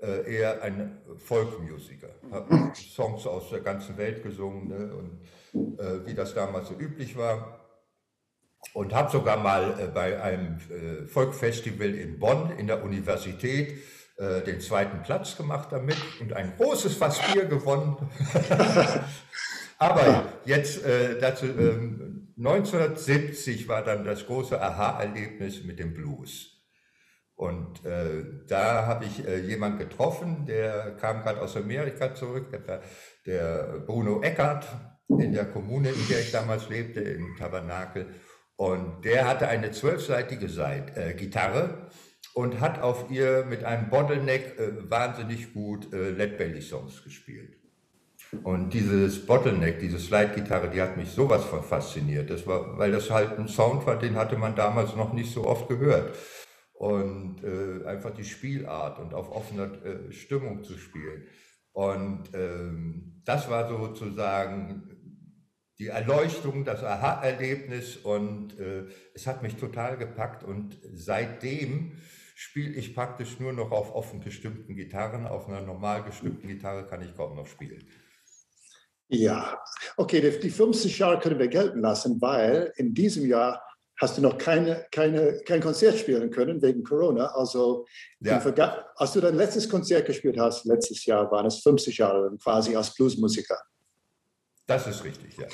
äh, 0.00 0.32
eher 0.36 0.62
ein 0.62 0.98
Folkmusiker. 1.18 2.10
Habe 2.30 2.72
Songs 2.74 3.26
aus 3.26 3.50
der 3.50 3.60
ganzen 3.60 3.96
Welt 3.96 4.22
gesungen 4.22 4.68
ne, 4.68 4.94
und 4.94 5.78
äh, 5.80 6.06
wie 6.06 6.14
das 6.14 6.34
damals 6.34 6.68
so 6.68 6.74
üblich 6.74 7.16
war 7.16 7.63
und 8.74 8.92
habe 8.92 9.10
sogar 9.10 9.38
mal 9.38 9.80
äh, 9.80 9.86
bei 9.86 10.20
einem 10.22 10.58
äh, 10.68 11.06
Folkfestival 11.06 11.94
in 11.94 12.18
Bonn 12.18 12.50
in 12.58 12.66
der 12.66 12.84
Universität 12.84 13.78
äh, 14.18 14.42
den 14.42 14.60
zweiten 14.60 15.02
Platz 15.02 15.36
gemacht 15.36 15.68
damit 15.70 15.96
und 16.20 16.34
ein 16.34 16.52
großes 16.56 16.96
Fass 16.96 17.20
Bier 17.32 17.46
gewonnen. 17.46 17.96
Aber 19.78 20.26
jetzt 20.44 20.82
dazu, 21.20 21.46
ähm, 21.46 22.32
1970 22.38 23.68
war 23.68 23.82
dann 23.82 24.04
das 24.04 24.24
große 24.24 24.60
Aha-Erlebnis 24.60 25.64
mit 25.64 25.78
dem 25.78 25.92
Blues. 25.94 26.54
Und 27.34 27.84
äh, 27.84 28.24
da 28.46 28.86
habe 28.86 29.04
ich 29.04 29.26
äh, 29.26 29.40
jemanden 29.40 29.78
getroffen, 29.78 30.46
der 30.46 30.96
kam 30.96 31.22
gerade 31.22 31.42
aus 31.42 31.56
Amerika 31.56 32.14
zurück, 32.14 32.50
der, 32.50 32.82
der 33.26 33.80
Bruno 33.80 34.22
Eckert 34.22 34.66
in 35.08 35.32
der 35.32 35.44
Kommune, 35.46 35.90
in 35.90 36.08
der 36.08 36.20
ich 36.20 36.30
damals 36.30 36.68
lebte, 36.68 37.00
in 37.00 37.36
Tabernakel. 37.36 38.06
Und 38.56 39.04
der 39.04 39.26
hatte 39.26 39.48
eine 39.48 39.72
zwölfseitige 39.72 40.48
Seite, 40.48 41.00
äh, 41.00 41.14
Gitarre 41.14 41.88
und 42.34 42.60
hat 42.60 42.80
auf 42.80 43.10
ihr 43.10 43.44
mit 43.44 43.64
einem 43.64 43.90
Bottleneck 43.90 44.58
äh, 44.58 44.90
wahnsinnig 44.90 45.52
gut 45.52 45.92
äh, 45.92 46.10
Led 46.10 46.38
Belly 46.38 46.62
Songs 46.62 47.02
gespielt. 47.02 47.56
Und 48.42 48.74
dieses 48.74 49.24
Bottleneck, 49.26 49.78
diese 49.78 49.98
Slide-Gitarre, 49.98 50.70
die 50.70 50.82
hat 50.82 50.96
mich 50.96 51.10
sowas 51.10 51.44
von 51.44 51.62
fasziniert. 51.62 52.30
Das 52.30 52.46
war, 52.46 52.76
weil 52.78 52.90
das 52.90 53.10
halt 53.10 53.38
ein 53.38 53.48
Sound 53.48 53.86
war, 53.86 53.96
den 53.96 54.16
hatte 54.16 54.36
man 54.36 54.56
damals 54.56 54.96
noch 54.96 55.12
nicht 55.12 55.32
so 55.32 55.46
oft 55.46 55.68
gehört. 55.68 56.16
Und 56.72 57.44
äh, 57.44 57.86
einfach 57.86 58.10
die 58.10 58.24
Spielart 58.24 58.98
und 58.98 59.14
auf 59.14 59.30
offener 59.30 59.70
äh, 59.84 60.12
Stimmung 60.12 60.64
zu 60.64 60.76
spielen. 60.76 61.24
Und 61.72 62.30
ähm, 62.34 63.22
das 63.24 63.48
war 63.48 63.68
sozusagen 63.68 64.93
die 65.78 65.88
Erleuchtung, 65.88 66.64
das 66.64 66.82
Aha-Erlebnis 66.82 67.96
und 67.96 68.58
äh, 68.58 68.84
es 69.14 69.26
hat 69.26 69.42
mich 69.42 69.56
total 69.56 69.96
gepackt 69.96 70.44
und 70.44 70.78
seitdem 70.92 71.98
spiele 72.34 72.74
ich 72.74 72.94
praktisch 72.94 73.40
nur 73.40 73.52
noch 73.52 73.70
auf 73.70 73.94
offen 73.94 74.20
gestimmten 74.20 74.74
Gitarren. 74.74 75.26
Auf 75.26 75.48
einer 75.48 75.62
normal 75.62 76.02
gestimmten 76.04 76.48
Gitarre 76.48 76.86
kann 76.86 77.02
ich 77.02 77.14
kaum 77.16 77.36
noch 77.36 77.46
spielen. 77.46 77.84
Ja, 79.08 79.60
okay, 79.96 80.20
die 80.20 80.50
50 80.50 80.98
Jahre 80.98 81.18
können 81.20 81.38
wir 81.38 81.48
gelten 81.48 81.80
lassen, 81.80 82.20
weil 82.20 82.72
in 82.76 82.94
diesem 82.94 83.26
Jahr 83.26 83.62
hast 84.00 84.18
du 84.18 84.22
noch 84.22 84.38
keine, 84.38 84.86
keine, 84.90 85.40
kein 85.46 85.60
Konzert 85.60 85.98
spielen 85.98 86.30
können 86.30 86.60
wegen 86.62 86.82
Corona. 86.82 87.26
Also, 87.26 87.86
ja. 88.20 88.42
als 88.96 89.12
du 89.12 89.20
dein 89.20 89.36
letztes 89.36 89.68
Konzert 89.68 90.06
gespielt 90.06 90.38
hast, 90.38 90.64
letztes 90.64 91.04
Jahr, 91.04 91.30
waren 91.30 91.46
es 91.46 91.60
50 91.60 91.98
Jahre 91.98 92.36
quasi 92.42 92.74
als 92.74 92.94
Bluesmusiker. 92.94 93.56
Das 94.66 94.86
ist 94.86 95.04
richtig, 95.04 95.36
ja. 95.36 95.46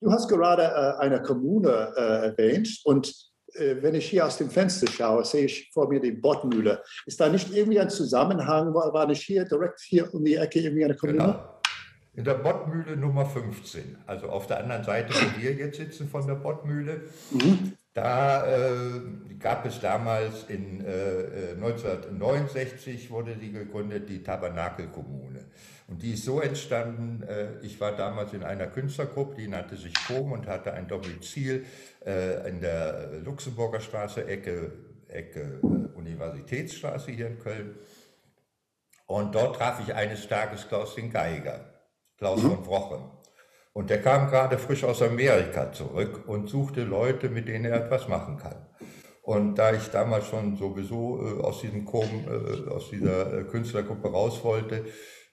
Du 0.00 0.10
hast 0.10 0.28
gerade 0.28 0.62
äh, 0.62 1.00
eine 1.02 1.22
Kommune 1.22 1.92
äh, 1.96 2.26
erwähnt 2.26 2.80
und 2.84 3.14
äh, 3.54 3.76
wenn 3.80 3.94
ich 3.94 4.10
hier 4.10 4.26
aus 4.26 4.38
dem 4.38 4.50
Fenster 4.50 4.88
schaue, 4.90 5.24
sehe 5.24 5.44
ich 5.46 5.70
vor 5.72 5.88
mir 5.88 6.00
die 6.00 6.12
Bottmühle. 6.12 6.82
Ist 7.06 7.20
da 7.20 7.28
nicht 7.28 7.54
irgendwie 7.54 7.78
ein 7.78 7.90
Zusammenhang? 7.90 8.74
War, 8.74 8.92
war 8.92 9.06
nicht 9.06 9.22
hier 9.22 9.44
direkt 9.44 9.80
hier 9.80 10.12
um 10.12 10.24
die 10.24 10.34
Ecke 10.34 10.60
irgendwie 10.60 10.84
eine 10.84 10.96
Kommune? 10.96 11.18
Genau. 11.18 11.53
In 12.16 12.24
der 12.24 12.34
Bottmühle 12.34 12.96
Nummer 12.96 13.26
15, 13.26 13.96
also 14.06 14.28
auf 14.28 14.46
der 14.46 14.60
anderen 14.60 14.84
Seite, 14.84 15.12
wo 15.14 15.40
wir 15.40 15.52
jetzt 15.52 15.78
sitzen 15.78 16.08
von 16.08 16.26
der 16.26 16.36
Bottmühle, 16.36 17.02
mhm. 17.32 17.72
da 17.92 18.46
äh, 18.46 19.00
gab 19.40 19.66
es 19.66 19.80
damals 19.80 20.44
in 20.48 20.80
äh, 20.84 21.54
1969 21.54 23.06
äh, 23.06 23.10
wurde 23.10 23.34
die 23.34 23.50
gegründet, 23.50 24.08
die 24.08 24.22
Tabernakelkommune. 24.22 25.44
Und 25.86 26.02
die 26.02 26.14
ist 26.14 26.24
so 26.24 26.40
entstanden, 26.40 27.22
äh, 27.24 27.58
ich 27.62 27.80
war 27.80 27.96
damals 27.96 28.32
in 28.32 28.42
einer 28.42 28.68
Künstlergruppe, 28.68 29.36
die 29.36 29.48
nannte 29.48 29.76
sich 29.76 29.92
COM 30.06 30.32
und 30.32 30.46
hatte 30.46 30.72
ein 30.72 30.88
Domizil 30.88 31.66
äh, 32.06 32.48
in 32.48 32.60
der 32.60 33.20
Luxemburger 33.24 33.80
Straße, 33.80 34.26
Ecke, 34.26 34.72
Ecke 35.08 35.60
äh, 35.62 35.98
Universitätsstraße 35.98 37.10
hier 37.10 37.26
in 37.26 37.38
Köln. 37.38 37.74
Und 39.06 39.34
dort 39.34 39.56
traf 39.56 39.80
ich 39.86 39.94
eines 39.94 40.26
Tages 40.26 40.66
Klaus 40.68 40.94
den 40.94 41.10
Geiger, 41.10 41.73
Klaus 42.18 42.42
mhm. 42.42 42.50
von 42.50 42.66
Wroche. 42.66 42.98
Und 43.72 43.90
der 43.90 44.00
kam 44.00 44.28
gerade 44.28 44.56
frisch 44.58 44.84
aus 44.84 45.02
Amerika 45.02 45.72
zurück 45.72 46.24
und 46.28 46.48
suchte 46.48 46.84
Leute, 46.84 47.28
mit 47.28 47.48
denen 47.48 47.64
er 47.64 47.84
etwas 47.84 48.08
machen 48.08 48.36
kann. 48.36 48.66
Und 49.22 49.56
da 49.56 49.72
ich 49.72 49.88
damals 49.88 50.26
schon 50.26 50.56
sowieso 50.56 51.18
äh, 51.20 51.42
aus, 51.42 51.62
diesem 51.62 51.84
Kom, 51.84 52.04
äh, 52.28 52.70
aus 52.70 52.90
dieser 52.90 53.40
äh, 53.40 53.44
Künstlergruppe 53.44 54.08
raus 54.08 54.44
wollte, 54.44 54.84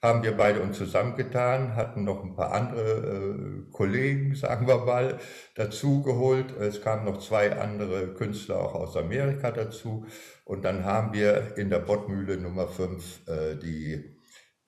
haben 0.02 0.24
wir 0.24 0.36
beide 0.36 0.62
uns 0.62 0.78
zusammengetan, 0.78 1.76
hatten 1.76 2.04
noch 2.04 2.24
ein 2.24 2.36
paar 2.36 2.54
andere 2.54 3.66
äh, 3.68 3.72
Kollegen, 3.72 4.34
sagen 4.36 4.66
wir 4.66 4.78
mal, 4.78 5.20
dazugeholt. 5.56 6.58
Es 6.58 6.82
kamen 6.82 7.06
noch 7.06 7.20
zwei 7.20 7.60
andere 7.60 8.14
Künstler 8.14 8.60
auch 8.60 8.74
aus 8.74 8.98
Amerika 8.98 9.52
dazu. 9.52 10.06
Und 10.46 10.66
dann 10.66 10.86
haben 10.86 11.14
wir 11.14 11.58
in 11.58 11.70
der 11.70 11.80
Bottmühle 11.80 12.38
Nummer 12.38 12.68
5 12.68 13.28
äh, 13.28 13.56
die 13.58 14.21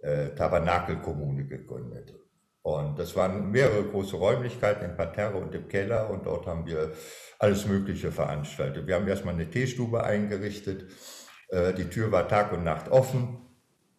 äh, 0.03 0.35
Tabernakelkommune 0.35 1.45
gegründet. 1.45 2.13
Und 2.61 2.97
das 2.97 3.15
waren 3.15 3.51
mehrere 3.51 3.83
große 3.83 4.15
Räumlichkeiten 4.15 4.85
im 4.85 4.95
Parterre 4.95 5.37
und 5.37 5.53
im 5.53 5.67
Keller 5.67 6.09
und 6.09 6.25
dort 6.25 6.47
haben 6.47 6.65
wir 6.65 6.91
alles 7.39 7.67
Mögliche 7.67 8.11
veranstaltet. 8.11 8.87
Wir 8.87 8.95
haben 8.95 9.07
erstmal 9.07 9.33
eine 9.33 9.49
Teestube 9.49 10.03
eingerichtet. 10.03 10.89
Äh, 11.49 11.73
die 11.73 11.89
Tür 11.89 12.11
war 12.11 12.27
Tag 12.27 12.53
und 12.53 12.63
Nacht 12.63 12.89
offen. 12.89 13.39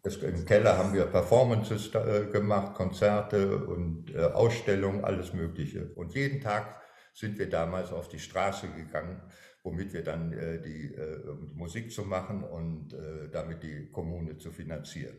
Im 0.02 0.44
Keller 0.44 0.76
haben 0.76 0.92
wir 0.92 1.06
Performances 1.06 1.94
äh, 1.94 2.26
gemacht, 2.30 2.74
Konzerte 2.74 3.64
und 3.64 4.14
äh, 4.14 4.24
Ausstellungen, 4.24 5.04
alles 5.04 5.32
Mögliche. 5.32 5.90
Und 5.94 6.14
jeden 6.14 6.40
Tag 6.42 6.82
sind 7.14 7.38
wir 7.38 7.48
damals 7.48 7.92
auf 7.92 8.08
die 8.08 8.18
Straße 8.18 8.68
gegangen, 8.68 9.22
womit 9.62 9.94
wir 9.94 10.04
dann 10.04 10.30
die 10.30 10.94
Musik 11.54 11.90
zu 11.92 12.02
machen 12.02 12.42
und 12.42 12.94
damit 13.32 13.62
die 13.62 13.88
Kommune 13.92 14.36
zu 14.36 14.50
finanzieren. 14.50 15.16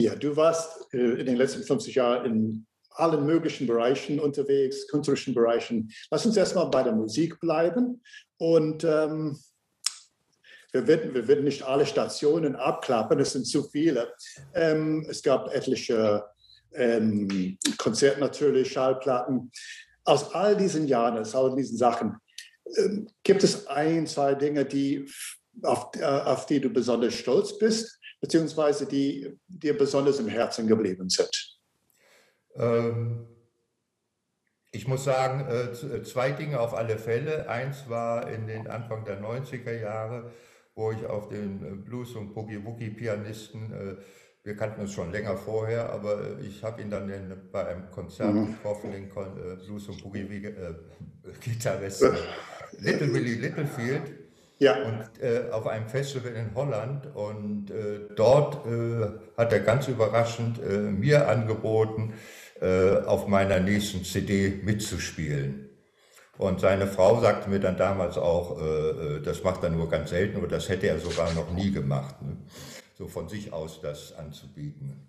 Ja, 0.00 0.14
du 0.14 0.34
warst 0.34 0.92
in 0.94 1.26
den 1.26 1.36
letzten 1.36 1.62
50 1.62 1.94
Jahren 1.94 2.24
in 2.24 2.66
allen 2.92 3.26
möglichen 3.26 3.66
Bereichen 3.66 4.18
unterwegs, 4.18 4.88
künstlerischen 4.88 5.34
Bereichen. 5.34 5.90
Lass 6.10 6.24
uns 6.24 6.38
erstmal 6.38 6.70
bei 6.70 6.82
der 6.82 6.94
Musik 6.94 7.38
bleiben 7.38 8.02
und 8.38 8.82
ähm, 8.82 9.38
wir, 10.72 10.86
werden, 10.86 11.28
wir 11.28 11.40
nicht 11.42 11.64
alle 11.64 11.84
Stationen 11.84 12.56
abklappen, 12.56 13.20
es 13.20 13.32
sind 13.32 13.46
zu 13.46 13.64
viele. 13.64 14.10
Ähm, 14.54 15.06
es 15.06 15.22
gab 15.22 15.54
etliche 15.54 16.24
ähm, 16.72 17.58
Konzerte 17.76 18.20
natürlich, 18.20 18.72
Schallplatten. 18.72 19.50
Aus 20.04 20.34
all 20.34 20.56
diesen 20.56 20.88
Jahren, 20.88 21.18
aus 21.18 21.34
all 21.34 21.54
diesen 21.54 21.76
Sachen, 21.76 22.16
ähm, 22.78 23.06
gibt 23.22 23.44
es 23.44 23.66
ein, 23.66 24.06
zwei 24.06 24.34
Dinge, 24.34 24.64
die, 24.64 25.06
auf, 25.62 25.90
äh, 25.96 26.04
auf 26.04 26.46
die 26.46 26.58
du 26.58 26.70
besonders 26.70 27.12
stolz 27.12 27.58
bist, 27.58 27.99
beziehungsweise 28.20 28.86
die 28.86 29.38
dir 29.48 29.76
besonders 29.76 30.20
im 30.20 30.28
Herzen 30.28 30.66
geblieben 30.66 31.08
sind? 31.08 31.58
Ähm, 32.56 33.26
ich 34.72 34.86
muss 34.86 35.04
sagen, 35.04 35.46
äh, 35.48 35.72
äh, 35.72 36.02
zwei 36.04 36.30
Dinge 36.30 36.60
auf 36.60 36.74
alle 36.74 36.98
Fälle. 36.98 37.48
Eins 37.48 37.88
war 37.88 38.30
in 38.30 38.46
den 38.46 38.68
Anfang 38.68 39.04
der 39.04 39.20
90er 39.20 39.72
Jahre, 39.72 40.30
wo 40.74 40.92
ich 40.92 41.04
auf 41.06 41.28
den 41.28 41.64
äh, 41.64 41.74
Blues- 41.74 42.14
und 42.14 42.34
Boogie-Woogie-Pianisten, 42.34 43.98
wir 44.42 44.56
kannten 44.56 44.80
uns 44.80 44.94
schon 44.94 45.12
länger 45.12 45.36
vorher, 45.36 45.90
aber 45.90 46.38
ich 46.40 46.64
habe 46.64 46.80
ihn 46.80 46.88
dann 46.88 47.10
in, 47.10 47.50
bei 47.52 47.66
einem 47.66 47.90
Konzert 47.90 48.32
mhm. 48.32 48.46
getroffen, 48.46 48.90
den 48.90 49.10
Blues- 49.10 49.86
und 49.88 50.02
Boogie-Gitarristen 50.02 52.16
Little 52.78 53.12
Willie 53.12 53.34
Littlefield. 53.34 54.19
Ja. 54.60 54.76
Und 54.84 55.20
äh, 55.20 55.50
auf 55.50 55.66
einem 55.66 55.88
Festival 55.88 56.32
in 56.32 56.54
Holland 56.54 57.08
und 57.14 57.70
äh, 57.70 58.14
dort 58.14 58.64
äh, 58.66 59.08
hat 59.36 59.52
er 59.52 59.60
ganz 59.60 59.88
überraschend 59.88 60.60
mir 60.98 61.28
angeboten, 61.28 62.14
äh, 62.60 62.98
auf 63.06 63.26
meiner 63.26 63.58
nächsten 63.58 64.04
CD 64.04 64.60
mitzuspielen. 64.62 65.70
Und 66.36 66.60
seine 66.60 66.86
Frau 66.86 67.18
sagte 67.18 67.48
mir 67.48 67.58
dann 67.58 67.78
damals 67.78 68.18
auch, 68.18 68.60
äh, 68.60 68.90
äh, 69.16 69.22
das 69.22 69.42
macht 69.44 69.62
er 69.62 69.70
nur 69.70 69.88
ganz 69.88 70.10
selten 70.10 70.36
oder 70.36 70.48
das 70.48 70.68
hätte 70.68 70.86
er 70.88 70.98
sogar 70.98 71.32
noch 71.32 71.50
nie 71.52 71.70
gemacht, 71.70 72.20
ne? 72.20 72.36
so 72.98 73.08
von 73.08 73.30
sich 73.30 73.54
aus 73.54 73.80
das 73.80 74.12
anzubieten. 74.12 75.08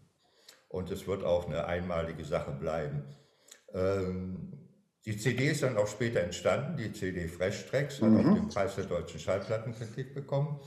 Und 0.69 0.91
es 0.91 1.07
wird 1.07 1.25
auch 1.25 1.47
eine 1.47 1.65
einmalige 1.65 2.23
Sache 2.23 2.51
bleiben. 2.51 3.03
Ähm, 3.73 4.60
die 5.05 5.17
CD 5.17 5.49
ist 5.49 5.63
dann 5.63 5.77
auch 5.77 5.87
später 5.87 6.21
entstanden, 6.21 6.77
die 6.77 6.91
CD 6.93 7.27
Fresh 7.27 7.67
Tracks, 7.69 8.01
hat 8.01 8.09
mhm. 8.09 8.17
auch 8.19 8.35
den 8.35 8.47
Preis 8.49 8.75
der 8.75 8.85
deutschen 8.85 9.19
Schallplattenkritik 9.19 10.13
bekommen. 10.13 10.59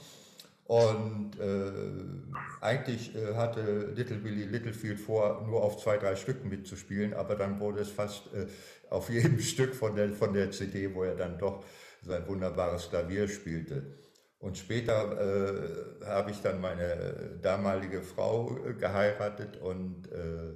Und 0.67 1.39
äh, 1.39 2.63
eigentlich 2.63 3.15
äh, 3.15 3.35
hatte 3.35 3.93
Little 3.95 4.17
Billy 4.17 4.45
Littlefield 4.45 4.99
vor, 4.99 5.45
nur 5.47 5.63
auf 5.63 5.83
zwei, 5.83 5.99
drei 5.99 6.17
Stücken 6.17 6.49
mitzuspielen, 6.49 7.13
aber 7.13 7.37
dann 7.37 7.61
wurde 7.61 7.81
es 7.81 7.91
fast 7.91 8.33
äh, 8.35 8.47
auf 8.89 9.11
jedem 9.11 9.39
Stück 9.41 9.75
von 9.75 9.95
der, 9.95 10.13
von 10.13 10.33
der 10.33 10.51
CD, 10.51 10.95
wo 10.95 11.05
er 11.05 11.17
dann 11.17 11.39
doch 11.39 11.65
sein 12.03 12.27
wunderbares 12.27 12.89
Klavier 12.89 13.29
spielte. 13.29 13.95
Und 14.39 14.59
später 14.59 16.01
äh, 16.03 16.05
habe 16.07 16.31
ich 16.31 16.41
dann 16.41 16.61
meine 16.61 17.39
damalige 17.41 18.03
Frau 18.03 18.59
äh, 18.67 18.75
geheiratet 18.75 19.59
und 19.59 20.11
äh, 20.13 20.53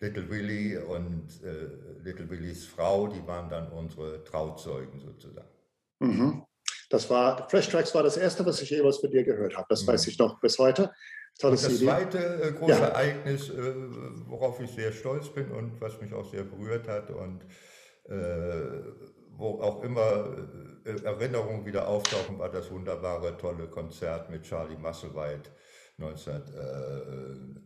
Little 0.00 0.30
Willy 0.30 0.76
und 0.76 1.26
Little 2.04 2.30
Willys 2.30 2.66
Frau, 2.66 3.08
die 3.08 3.26
waren 3.26 3.48
dann 3.48 3.70
unsere 3.72 4.22
Trauzeugen 4.24 5.00
sozusagen. 5.00 5.48
Mhm. 5.98 6.44
Das 6.90 7.10
war, 7.10 7.48
Fresh 7.50 7.68
Tracks 7.68 7.94
war 7.94 8.02
das 8.02 8.16
erste, 8.16 8.44
was 8.46 8.62
ich 8.62 8.70
jemals 8.70 8.98
von 8.98 9.10
dir 9.10 9.22
gehört 9.22 9.56
habe. 9.56 9.66
Das 9.68 9.82
mhm. 9.82 9.88
weiß 9.88 10.06
ich 10.06 10.18
noch 10.18 10.40
bis 10.40 10.58
heute. 10.58 10.90
Tolles 11.38 11.62
das 11.62 11.72
CD. 11.74 11.84
zweite 11.86 12.18
äh, 12.18 12.52
große 12.52 12.72
ja. 12.72 12.86
Ereignis, 12.86 13.48
äh, 13.50 13.74
worauf 14.26 14.60
ich 14.60 14.70
sehr 14.70 14.90
stolz 14.92 15.28
bin 15.28 15.50
und 15.50 15.80
was 15.80 16.00
mich 16.00 16.12
auch 16.12 16.28
sehr 16.28 16.42
berührt 16.42 16.88
hat 16.88 17.10
und 17.10 17.44
äh, 18.04 18.80
wo 19.36 19.60
auch 19.60 19.84
immer 19.84 20.36
äh, 20.84 21.00
Erinnerungen 21.04 21.64
wieder 21.64 21.86
auftauchen, 21.86 22.38
war 22.38 22.48
das 22.48 22.70
wunderbare, 22.70 23.36
tolle 23.36 23.68
Konzert 23.68 24.30
mit 24.30 24.42
Charlie 24.42 24.76
Musselwhite 24.76 25.50
19, 25.98 26.42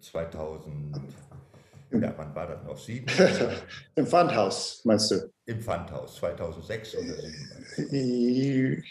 2000. 0.00 0.96
Ja, 2.00 2.14
wann 2.16 2.34
war 2.34 2.46
das 2.46 2.62
noch? 2.64 2.78
Sieben? 2.78 3.06
Im 3.94 4.06
Pfandhaus, 4.06 4.82
meinst 4.84 5.10
du? 5.10 5.32
Im 5.44 5.60
Pfandhaus, 5.60 6.16
2006 6.16 6.96
oder 6.96 7.14
2007. 7.76 8.84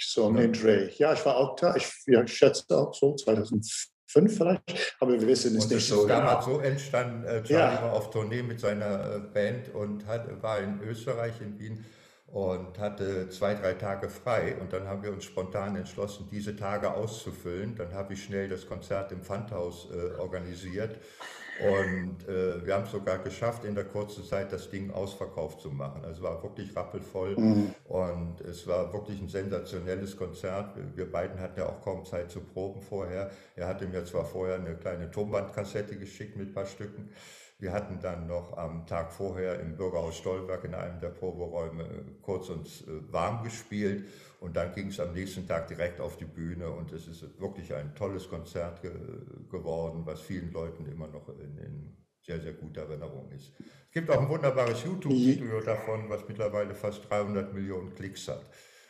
So 0.00 0.26
um 0.26 0.36
den 0.36 0.52
Dreh. 0.52 0.90
Ja, 0.96 1.12
ich 1.12 1.24
war 1.26 1.36
auch 1.36 1.56
da. 1.56 1.76
Ich, 1.76 1.86
ja, 2.06 2.22
ich 2.22 2.34
schätze 2.34 2.64
auch 2.70 2.94
so 2.94 3.14
2005 3.14 4.36
vielleicht, 4.36 4.96
aber 5.00 5.12
wir 5.12 5.26
wissen 5.26 5.56
es 5.56 5.68
nicht 5.68 5.86
so. 5.86 6.06
Damals 6.06 6.46
so 6.46 6.60
entstanden, 6.60 7.24
äh, 7.24 7.42
Charlie 7.42 7.74
ja. 7.74 7.82
war 7.82 7.92
auf 7.92 8.10
Tournee 8.10 8.42
mit 8.42 8.60
seiner 8.60 9.16
äh, 9.16 9.18
Band 9.18 9.74
und 9.74 10.06
hat, 10.06 10.42
war 10.42 10.60
in 10.60 10.80
Österreich, 10.80 11.34
in 11.40 11.58
Wien 11.58 11.84
und 12.28 12.78
hatte 12.78 13.28
zwei, 13.30 13.54
drei 13.54 13.74
Tage 13.74 14.08
frei. 14.08 14.56
Und 14.60 14.72
dann 14.72 14.86
haben 14.86 15.02
wir 15.02 15.12
uns 15.12 15.24
spontan 15.24 15.76
entschlossen, 15.76 16.28
diese 16.30 16.56
Tage 16.56 16.92
auszufüllen. 16.92 17.74
Dann 17.74 17.92
habe 17.92 18.14
ich 18.14 18.24
schnell 18.24 18.48
das 18.48 18.66
Konzert 18.66 19.12
im 19.12 19.22
Pfandhaus 19.22 19.88
äh, 19.90 20.18
organisiert 20.18 20.98
und 21.60 22.28
äh, 22.28 22.64
wir 22.64 22.74
haben 22.74 22.84
es 22.84 22.92
sogar 22.92 23.18
geschafft, 23.18 23.64
in 23.64 23.74
der 23.74 23.84
kurzen 23.84 24.24
Zeit 24.24 24.52
das 24.52 24.70
Ding 24.70 24.90
ausverkauft 24.90 25.60
zu 25.60 25.70
machen. 25.70 26.04
Also 26.04 26.18
es 26.18 26.22
war 26.22 26.42
wirklich 26.42 26.74
rappelvoll 26.76 27.36
mhm. 27.36 27.74
und 27.86 28.40
es 28.42 28.66
war 28.66 28.92
wirklich 28.92 29.20
ein 29.20 29.28
sensationelles 29.28 30.16
Konzert. 30.16 30.76
Wir 30.94 31.10
beiden 31.10 31.40
hatten 31.40 31.58
ja 31.58 31.66
auch 31.66 31.82
kaum 31.82 32.04
Zeit 32.04 32.30
zu 32.30 32.40
proben 32.40 32.80
vorher. 32.80 33.30
Er 33.56 33.66
hatte 33.66 33.86
mir 33.86 34.04
zwar 34.04 34.24
vorher 34.24 34.56
eine 34.56 34.76
kleine 34.76 35.10
Tonbandkassette 35.10 35.96
geschickt 35.96 36.36
mit 36.36 36.50
ein 36.50 36.54
paar 36.54 36.66
Stücken. 36.66 37.10
Wir 37.60 37.72
hatten 37.72 37.98
dann 38.00 38.28
noch 38.28 38.56
am 38.56 38.86
Tag 38.86 39.10
vorher 39.10 39.58
im 39.58 39.76
Bürgerhaus 39.76 40.16
Stolberg 40.16 40.62
in 40.62 40.76
einem 40.76 41.00
der 41.00 41.08
Proberäume 41.08 42.04
kurz 42.22 42.50
uns 42.50 42.82
äh, 42.82 43.12
warm 43.12 43.42
gespielt 43.42 44.04
und 44.38 44.56
dann 44.56 44.72
ging 44.72 44.88
es 44.88 45.00
am 45.00 45.12
nächsten 45.12 45.46
Tag 45.46 45.66
direkt 45.68 46.00
auf 46.00 46.16
die 46.16 46.24
Bühne 46.24 46.70
und 46.70 46.92
es 46.92 47.08
ist 47.08 47.40
wirklich 47.40 47.74
ein 47.74 47.94
tolles 47.94 48.28
Konzert 48.28 48.82
ge 48.82 48.92
geworden, 49.50 50.02
was 50.04 50.20
vielen 50.20 50.52
Leuten 50.52 50.86
immer 50.86 51.08
noch 51.08 51.28
in, 51.28 51.58
in 51.58 51.96
sehr, 52.24 52.40
sehr 52.40 52.52
guter 52.52 52.82
Erinnerung 52.82 53.30
ist. 53.32 53.52
Es 53.58 53.92
gibt 53.92 54.10
auch 54.10 54.20
ein 54.20 54.28
wunderbares 54.28 54.84
YouTube-Video 54.84 55.60
davon, 55.60 56.08
was 56.08 56.28
mittlerweile 56.28 56.74
fast 56.74 57.08
300 57.08 57.52
Millionen 57.54 57.94
Klicks 57.94 58.28
hat. 58.28 58.42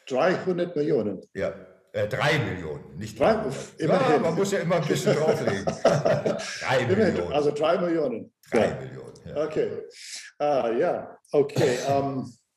300 0.08 0.74
Millionen? 0.74 1.20
Ja, 1.34 1.54
äh, 1.92 2.08
drei 2.08 2.38
Millionen, 2.40 2.96
nicht 2.98 3.18
drei. 3.18 3.36
Ja, 3.78 4.18
man 4.20 4.34
muss 4.34 4.52
ja 4.52 4.58
immer 4.58 4.76
ein 4.76 4.86
bisschen 4.86 5.16
drauflegen. 5.16 5.64
drei 5.84 6.86
Millionen. 6.86 7.32
Also 7.32 7.50
drei 7.52 7.78
Millionen. 7.78 8.32
Drei 8.50 8.68
ja. 8.68 8.80
Millionen. 8.80 9.14
Ja. 9.24 9.44
Okay. 9.44 9.70
Ah, 10.38 10.70
ja, 10.70 11.18
okay. 11.32 11.78
Um, 11.88 11.94
ähm, 11.94 12.24
äh, 12.24 12.47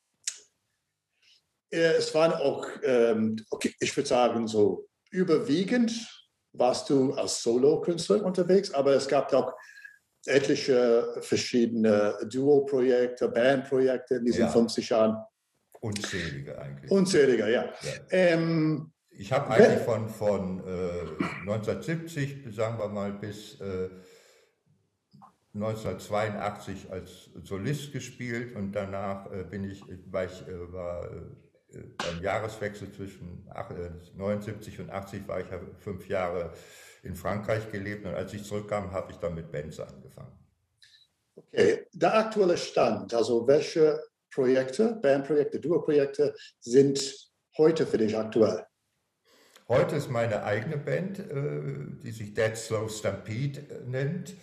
es 1.71 2.13
waren 2.13 2.33
auch, 2.33 2.67
ähm, 2.83 3.37
okay, 3.49 3.73
ich 3.79 3.95
würde 3.95 4.07
sagen, 4.07 4.47
so 4.47 4.87
überwiegend 5.09 5.91
warst 6.53 6.89
du 6.89 7.13
als 7.13 7.41
Solo-Künstler 7.41 8.23
unterwegs, 8.23 8.73
aber 8.73 8.93
es 8.93 9.07
gab 9.07 9.33
auch 9.33 9.53
etliche 10.25 11.15
verschiedene 11.21 12.15
Duo-Projekte, 12.29 13.29
Band-Projekte 13.29 14.15
in 14.15 14.25
diesen 14.25 14.41
ja. 14.41 14.49
50 14.49 14.89
Jahren. 14.89 15.17
Unzählige 15.79 16.59
eigentlich. 16.59 16.91
Unzählige, 16.91 17.49
ja. 17.49 17.63
ja. 17.63 17.91
Ähm, 18.11 18.91
ich 19.09 19.31
habe 19.31 19.49
eigentlich 19.49 19.81
von, 19.81 20.09
von 20.09 20.59
äh, 20.59 21.23
1970, 21.41 22.53
sagen 22.55 22.77
wir 22.77 22.87
mal, 22.89 23.13
bis 23.13 23.59
äh, 23.59 23.89
1982 25.53 26.91
als 26.91 27.29
Solist 27.43 27.91
gespielt 27.91 28.55
und 28.55 28.73
danach 28.73 29.31
äh, 29.31 29.43
bin 29.43 29.63
ich, 29.63 29.83
war 30.05 30.25
ich 30.25 30.47
äh, 30.47 30.71
war, 30.71 31.09
beim 31.97 32.21
Jahreswechsel 32.21 32.91
zwischen 32.91 33.47
79 34.15 34.79
und 34.79 34.89
80 34.89 35.27
war 35.27 35.39
ich 35.39 35.49
ja 35.49 35.59
fünf 35.79 36.07
Jahre 36.07 36.53
in 37.03 37.15
Frankreich 37.15 37.71
gelebt 37.71 38.05
und 38.05 38.13
als 38.13 38.33
ich 38.33 38.43
zurückkam, 38.43 38.91
habe 38.91 39.11
ich 39.11 39.17
dann 39.17 39.35
mit 39.35 39.51
Bands 39.51 39.79
angefangen. 39.79 40.37
Okay, 41.35 41.87
der 41.93 42.13
aktuelle 42.13 42.57
Stand, 42.57 43.13
also 43.13 43.47
welche 43.47 43.99
Projekte, 44.31 44.99
Bandprojekte, 45.01 45.59
Duo-Projekte 45.59 46.35
sind 46.59 46.99
heute 47.57 47.85
für 47.85 47.97
dich 47.97 48.17
aktuell? 48.17 48.65
Heute 49.67 49.95
ist 49.95 50.09
meine 50.09 50.43
eigene 50.43 50.77
Band, 50.77 51.19
äh, 51.19 51.95
die 52.03 52.11
sich 52.11 52.33
Dead 52.33 52.55
Slow 52.55 52.89
Stampede 52.89 53.61
äh, 53.61 53.87
nennt. 53.87 54.33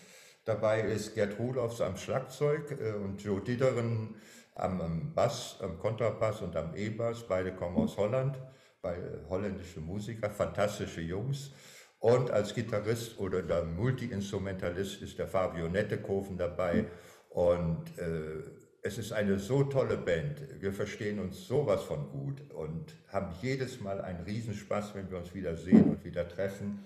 Dabei 0.45 0.81
ist 0.81 1.15
Gerd 1.15 1.39
Rudolfs 1.39 1.83
am 1.83 1.99
Schlagzeug 1.99 2.79
äh, 2.81 2.93
und 2.93 3.23
Joe 3.23 3.43
Diederen 3.43 4.17
am 4.59 5.13
Bass, 5.15 5.59
am 5.61 5.79
Kontrabass 5.79 6.43
und 6.43 6.57
am 6.57 6.75
E-Bass. 6.75 7.27
Beide 7.27 7.55
kommen 7.55 7.77
aus 7.77 7.97
Holland, 7.97 8.39
beide 8.83 9.25
holländische 9.29 9.81
Musiker, 9.81 10.31
fantastische 10.31 11.01
Jungs. 11.01 11.53
Und 12.01 12.31
als 12.31 12.55
Gitarrist 12.55 13.19
oder 13.19 13.43
der 13.43 13.65
Multi-Instrumentalist 13.65 15.03
ist 15.03 15.19
der 15.19 15.27
Fabio 15.27 15.69
Nettekoven 15.69 16.37
dabei. 16.37 16.87
Und 17.31 17.99
äh, 17.99 18.43
es 18.83 18.99
ist 18.99 19.13
eine 19.13 19.39
so 19.39 19.65
tolle 19.65 19.97
Band. 19.97 20.61
Wir 20.61 20.73
verstehen 20.73 21.19
uns 21.19 21.47
sowas 21.47 21.83
von 21.83 22.09
gut 22.11 22.51
und 22.53 22.95
haben 23.09 23.35
jedes 23.43 23.81
Mal 23.81 24.01
einen 24.01 24.25
Riesenspaß, 24.25 24.95
wenn 24.95 25.11
wir 25.11 25.19
uns 25.19 25.35
wieder 25.35 25.57
sehen 25.57 25.91
und 25.91 26.05
wieder 26.05 26.29
treffen. 26.29 26.85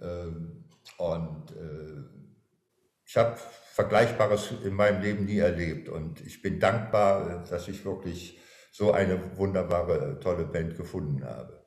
Ähm, 0.00 0.64
und 0.98 1.50
äh, 1.52 2.19
ich 3.10 3.16
habe 3.16 3.36
Vergleichbares 3.72 4.52
in 4.62 4.72
meinem 4.72 5.02
Leben 5.02 5.24
nie 5.24 5.38
erlebt. 5.38 5.88
Und 5.88 6.24
ich 6.24 6.42
bin 6.42 6.60
dankbar, 6.60 7.42
dass 7.50 7.66
ich 7.66 7.84
wirklich 7.84 8.38
so 8.70 8.92
eine 8.92 9.36
wunderbare, 9.36 10.20
tolle 10.20 10.44
Band 10.44 10.76
gefunden 10.76 11.24
habe. 11.24 11.66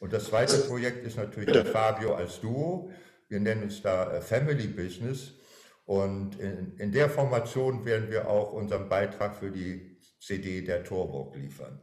Und 0.00 0.12
das 0.12 0.26
zweite 0.26 0.58
Projekt 0.58 1.06
ist 1.06 1.16
natürlich 1.16 1.50
der 1.50 1.64
Fabio 1.64 2.14
als 2.14 2.42
Duo. 2.42 2.90
Wir 3.26 3.40
nennen 3.40 3.62
uns 3.62 3.80
da 3.80 4.12
äh, 4.12 4.20
Family 4.20 4.66
Business. 4.66 5.32
Und 5.86 6.38
in, 6.38 6.76
in 6.76 6.92
der 6.92 7.08
Formation 7.08 7.86
werden 7.86 8.10
wir 8.10 8.28
auch 8.28 8.52
unseren 8.52 8.90
Beitrag 8.90 9.36
für 9.36 9.50
die 9.50 9.98
CD 10.20 10.60
der 10.60 10.84
Torburg 10.84 11.36
liefern. 11.36 11.80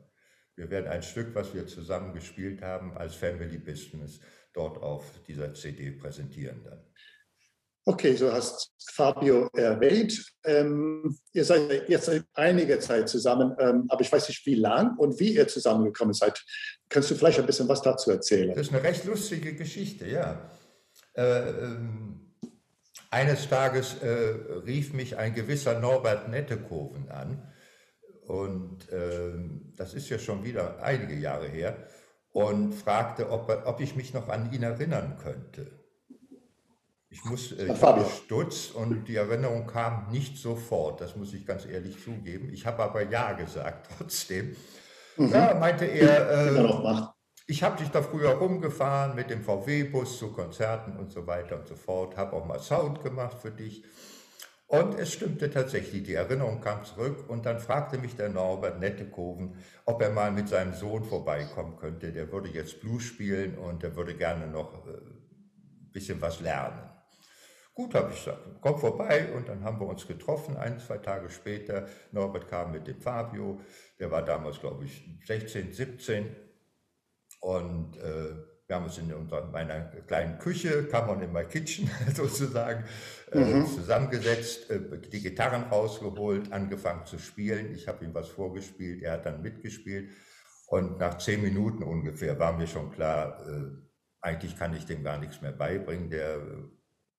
Wir 0.55 0.69
werden 0.69 0.87
ein 0.87 1.01
Stück, 1.01 1.33
was 1.33 1.55
wir 1.55 1.65
zusammen 1.65 2.13
gespielt 2.13 2.61
haben, 2.61 2.95
als 2.95 3.15
Family 3.15 3.57
Business 3.57 4.19
dort 4.53 4.77
auf 4.83 5.23
dieser 5.27 5.55
CD 5.55 5.89
präsentieren 5.89 6.63
dann. 6.63 6.90
Okay, 7.83 8.15
so 8.15 8.31
hast 8.31 8.71
Fabio 8.93 9.49
erwähnt. 9.53 10.33
Ähm, 10.43 11.17
ihr 11.33 11.45
seid 11.45 11.89
jetzt 11.89 12.05
seit 12.05 12.23
einiger 12.33 12.79
Zeit 12.79 13.09
zusammen, 13.09 13.55
ähm, 13.57 13.85
aber 13.89 14.01
ich 14.01 14.11
weiß 14.11 14.27
nicht, 14.27 14.45
wie 14.45 14.55
lang 14.55 14.97
und 14.97 15.19
wie 15.19 15.35
ihr 15.35 15.47
zusammengekommen 15.47 16.13
seid. 16.13 16.43
Kannst 16.89 17.09
du 17.09 17.15
vielleicht 17.15 17.39
ein 17.39 17.45
bisschen 17.45 17.67
was 17.67 17.81
dazu 17.81 18.11
erzählen? 18.11 18.49
Das 18.49 18.67
ist 18.67 18.73
eine 18.73 18.83
recht 18.83 19.05
lustige 19.05 19.55
Geschichte, 19.55 20.07
ja. 20.07 20.51
Äh, 21.15 21.49
ähm, 21.49 22.35
eines 23.09 23.49
Tages 23.49 23.95
äh, 24.01 24.07
rief 24.65 24.93
mich 24.93 25.17
ein 25.17 25.33
gewisser 25.33 25.79
Norbert 25.79 26.29
Nettekoven 26.29 27.09
an. 27.09 27.51
Und 28.27 28.89
äh, 28.91 29.33
das 29.75 29.93
ist 29.93 30.09
ja 30.09 30.19
schon 30.19 30.43
wieder 30.43 30.81
einige 30.83 31.15
Jahre 31.15 31.47
her. 31.47 31.87
Und 32.31 32.73
fragte, 32.73 33.29
ob, 33.29 33.49
ob 33.65 33.81
ich 33.81 33.95
mich 33.95 34.13
noch 34.13 34.29
an 34.29 34.53
ihn 34.53 34.63
erinnern 34.63 35.17
könnte. 35.21 35.80
Ich 37.11 37.25
muss, 37.25 37.51
äh, 37.51 37.73
ich 37.73 37.81
habe 37.81 38.05
Stutz 38.05 38.71
und 38.71 39.05
die 39.07 39.17
Erinnerung 39.17 39.67
kam 39.67 40.09
nicht 40.11 40.37
sofort, 40.37 41.01
das 41.01 41.17
muss 41.17 41.33
ich 41.33 41.45
ganz 41.45 41.65
ehrlich 41.65 42.01
zugeben. 42.01 42.49
Ich 42.53 42.65
habe 42.65 42.81
aber 42.81 43.03
Ja 43.03 43.33
gesagt 43.33 43.89
trotzdem. 43.97 44.55
Mhm. 45.17 45.29
Ja, 45.29 45.53
meinte 45.53 45.85
er, 45.85 46.47
äh, 46.47 47.03
ich 47.47 47.63
habe 47.63 47.77
dich 47.77 47.89
da 47.89 48.01
früher 48.01 48.31
rumgefahren 48.31 49.13
mit 49.13 49.29
dem 49.29 49.43
VW-Bus 49.43 50.19
zu 50.19 50.31
Konzerten 50.31 50.95
und 50.95 51.11
so 51.11 51.27
weiter 51.27 51.59
und 51.59 51.67
so 51.67 51.75
fort, 51.75 52.15
habe 52.15 52.33
auch 52.33 52.45
mal 52.45 52.59
Sound 52.59 53.03
gemacht 53.03 53.37
für 53.41 53.51
dich. 53.51 53.83
Und 54.67 54.97
es 54.97 55.11
stimmte 55.11 55.49
tatsächlich, 55.51 56.03
die 56.03 56.13
Erinnerung 56.13 56.61
kam 56.61 56.85
zurück 56.85 57.25
und 57.27 57.45
dann 57.45 57.59
fragte 57.59 57.97
mich 57.97 58.15
der 58.15 58.29
Norbert 58.29 58.79
Nettekoven, 58.79 59.57
ob 59.83 60.01
er 60.01 60.11
mal 60.11 60.31
mit 60.31 60.47
seinem 60.47 60.73
Sohn 60.73 61.03
vorbeikommen 61.03 61.75
könnte. 61.75 62.13
Der 62.13 62.31
würde 62.31 62.47
jetzt 62.47 62.79
Blues 62.79 63.03
spielen 63.03 63.57
und 63.57 63.83
er 63.83 63.97
würde 63.97 64.15
gerne 64.15 64.47
noch 64.47 64.85
ein 64.85 64.93
äh, 64.93 65.91
bisschen 65.91 66.21
was 66.21 66.39
lernen. 66.39 66.90
Gut, 67.81 67.95
habe 67.95 68.11
ich 68.11 68.23
gesagt, 68.23 68.37
komm 68.61 68.77
vorbei 68.77 69.33
und 69.33 69.49
dann 69.49 69.63
haben 69.63 69.79
wir 69.79 69.87
uns 69.87 70.05
getroffen, 70.05 70.55
ein, 70.55 70.79
zwei 70.79 70.99
Tage 70.99 71.31
später. 71.31 71.87
Norbert 72.11 72.47
kam 72.47 72.71
mit 72.71 72.85
dem 72.85 73.01
Fabio, 73.01 73.59
der 73.99 74.11
war 74.11 74.23
damals, 74.23 74.59
glaube 74.59 74.85
ich, 74.85 75.03
16, 75.25 75.73
17 75.73 76.35
und 77.39 77.97
äh, 77.97 78.35
wir 78.67 78.75
haben 78.75 78.85
uns 78.85 78.99
in 78.99 79.11
unserer, 79.11 79.47
meiner 79.47 79.81
kleinen 80.05 80.37
Küche, 80.37 80.85
kam 80.85 81.07
man 81.07 81.21
in 81.23 81.33
my 81.33 81.43
kitchen 81.43 81.89
sozusagen, 82.15 82.85
äh, 83.31 83.39
mhm. 83.39 83.65
zusammengesetzt, 83.65 84.69
äh, 84.69 84.99
die 85.11 85.21
Gitarren 85.23 85.63
rausgeholt, 85.63 86.51
angefangen 86.51 87.07
zu 87.07 87.17
spielen. 87.17 87.73
Ich 87.73 87.87
habe 87.87 88.05
ihm 88.05 88.13
was 88.13 88.29
vorgespielt, 88.29 89.01
er 89.01 89.13
hat 89.13 89.25
dann 89.25 89.41
mitgespielt 89.41 90.11
und 90.67 90.99
nach 90.99 91.17
zehn 91.17 91.41
Minuten 91.41 91.81
ungefähr 91.81 92.37
war 92.37 92.53
mir 92.53 92.67
schon 92.67 92.91
klar, 92.91 93.41
äh, 93.47 93.71
eigentlich 94.21 94.55
kann 94.55 94.75
ich 94.75 94.85
dem 94.85 95.03
gar 95.03 95.17
nichts 95.17 95.41
mehr 95.41 95.51
beibringen. 95.51 96.11
Der 96.11 96.39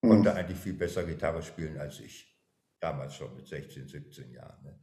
konnte 0.02 0.30
mhm. 0.30 0.36
eigentlich 0.36 0.58
viel 0.58 0.74
besser 0.74 1.04
Gitarre 1.04 1.42
spielen 1.42 1.78
als 1.78 2.00
ich. 2.00 2.28
Damals 2.80 3.14
schon 3.14 3.34
mit 3.36 3.46
16, 3.46 3.88
17 3.88 4.32
Jahren. 4.32 4.62
Ne? 4.64 4.80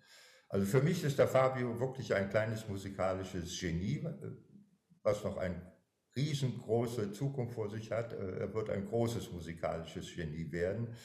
Also 0.47 0.65
für 0.65 0.81
mich 0.81 1.03
ist 1.03 1.19
der 1.19 1.27
Fabio 1.27 1.79
wirklich 1.79 2.13
ein 2.13 2.29
kleines 2.29 2.67
musikalisches 2.67 3.59
Genie, 3.59 4.07
was 5.03 5.23
noch 5.23 5.37
eine 5.37 5.61
riesengroße 6.15 7.11
Zukunft 7.11 7.53
vor 7.53 7.69
sich 7.69 7.91
hat. 7.91 8.13
Äh, 8.13 8.39
er 8.39 8.53
wird 8.53 8.69
ein 8.69 8.85
großes 8.85 9.31
musikalisches 9.31 10.15
Genie 10.15 10.51
werden. 10.51 10.95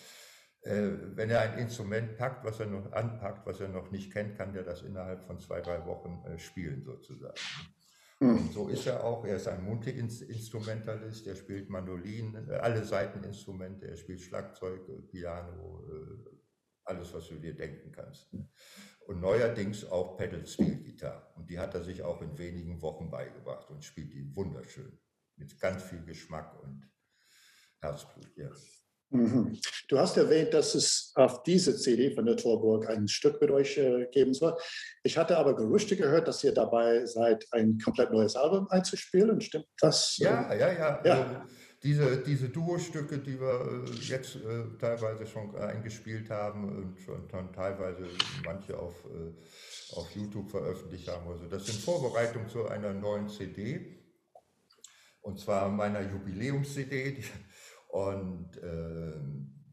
Äh, 0.62 0.92
wenn 1.14 1.28
er 1.28 1.40
ein 1.40 1.58
Instrument 1.58 2.16
packt, 2.16 2.44
was 2.44 2.60
er 2.60 2.66
noch 2.66 2.90
anpackt, 2.92 3.46
was 3.46 3.60
er 3.60 3.68
noch 3.68 3.90
nicht 3.90 4.12
kennt, 4.12 4.36
kann 4.36 4.54
er 4.54 4.62
das 4.62 4.82
innerhalb 4.82 5.24
von 5.26 5.38
zwei, 5.38 5.60
drei 5.60 5.84
Wochen 5.84 6.24
äh, 6.26 6.38
spielen 6.38 6.82
sozusagen. 6.82 7.38
Hm. 8.24 8.50
so 8.52 8.68
ist 8.68 8.86
er 8.86 9.04
auch. 9.04 9.24
Er 9.24 9.36
ist 9.36 9.48
ein 9.48 9.64
Multi-Instrumentalist. 9.64 11.26
Er 11.26 11.36
spielt 11.36 11.68
Mandolin, 11.68 12.34
äh, 12.48 12.54
alle 12.54 12.84
Seiteninstrumente. 12.84 13.86
Er 13.86 13.96
spielt 13.96 14.20
Schlagzeug, 14.20 14.88
äh, 14.88 15.02
Piano, 15.02 15.84
äh, 15.88 16.30
alles, 16.84 17.12
was 17.12 17.28
du 17.28 17.36
dir 17.36 17.54
denken 17.54 17.92
kannst. 17.92 18.32
Und 19.06 19.20
neuerdings 19.20 19.84
auch 19.84 20.16
Pedal 20.16 20.46
Steel 20.46 20.82
Gitarre. 20.82 21.34
Und 21.36 21.50
die 21.50 21.58
hat 21.58 21.74
er 21.74 21.82
sich 21.82 22.02
auch 22.02 22.22
in 22.22 22.38
wenigen 22.38 22.80
Wochen 22.80 23.10
beigebracht 23.10 23.68
und 23.70 23.84
spielt 23.84 24.12
die 24.14 24.34
wunderschön. 24.34 24.98
Mit 25.36 25.58
ganz 25.60 25.82
viel 25.82 26.02
Geschmack 26.04 26.62
und 26.62 26.90
Herzblut. 27.80 28.34
Ja. 28.36 28.50
Mhm. 29.14 29.58
Du 29.88 29.98
hast 29.98 30.16
erwähnt, 30.16 30.52
dass 30.52 30.74
es 30.74 31.12
auf 31.14 31.44
diese 31.44 31.76
CD 31.76 32.12
von 32.12 32.26
der 32.26 32.36
Torburg 32.36 32.88
ein 32.88 33.06
Stück 33.06 33.40
mit 33.40 33.50
euch 33.50 33.78
äh, 33.78 34.06
geben 34.10 34.34
soll. 34.34 34.56
Ich 35.04 35.16
hatte 35.16 35.38
aber 35.38 35.54
Gerüchte 35.54 35.96
gehört, 35.96 36.26
dass 36.26 36.42
ihr 36.42 36.52
dabei 36.52 37.06
seid, 37.06 37.46
ein 37.52 37.78
komplett 37.78 38.10
neues 38.10 38.34
Album 38.34 38.66
einzuspielen. 38.70 39.40
Stimmt 39.40 39.66
das? 39.78 40.16
Ja, 40.18 40.52
ja, 40.52 40.72
ja. 40.72 41.02
ja. 41.04 41.14
Also 41.14 41.36
diese, 41.84 42.16
diese 42.22 42.48
Duo-Stücke, 42.48 43.18
die 43.18 43.38
wir 43.38 43.84
äh, 43.86 43.90
jetzt 44.00 44.36
äh, 44.36 44.64
teilweise 44.80 45.26
schon 45.26 45.54
eingespielt 45.54 46.30
haben 46.30 46.64
und 46.64 46.98
schon, 46.98 47.28
schon 47.30 47.52
teilweise 47.52 48.08
manche 48.44 48.76
auf, 48.76 48.94
äh, 49.04 49.94
auf 49.96 50.10
YouTube 50.16 50.50
veröffentlicht 50.50 51.06
haben. 51.08 51.28
Also 51.28 51.46
das 51.46 51.66
sind 51.66 51.78
Vorbereitungen 51.80 52.48
zu 52.48 52.66
einer 52.66 52.92
neuen 52.92 53.28
CD. 53.28 54.00
Und 55.20 55.38
zwar 55.38 55.68
meiner 55.68 56.00
Jubiläums-CD, 56.00 57.22
und 57.94 58.56
äh, 58.56 59.20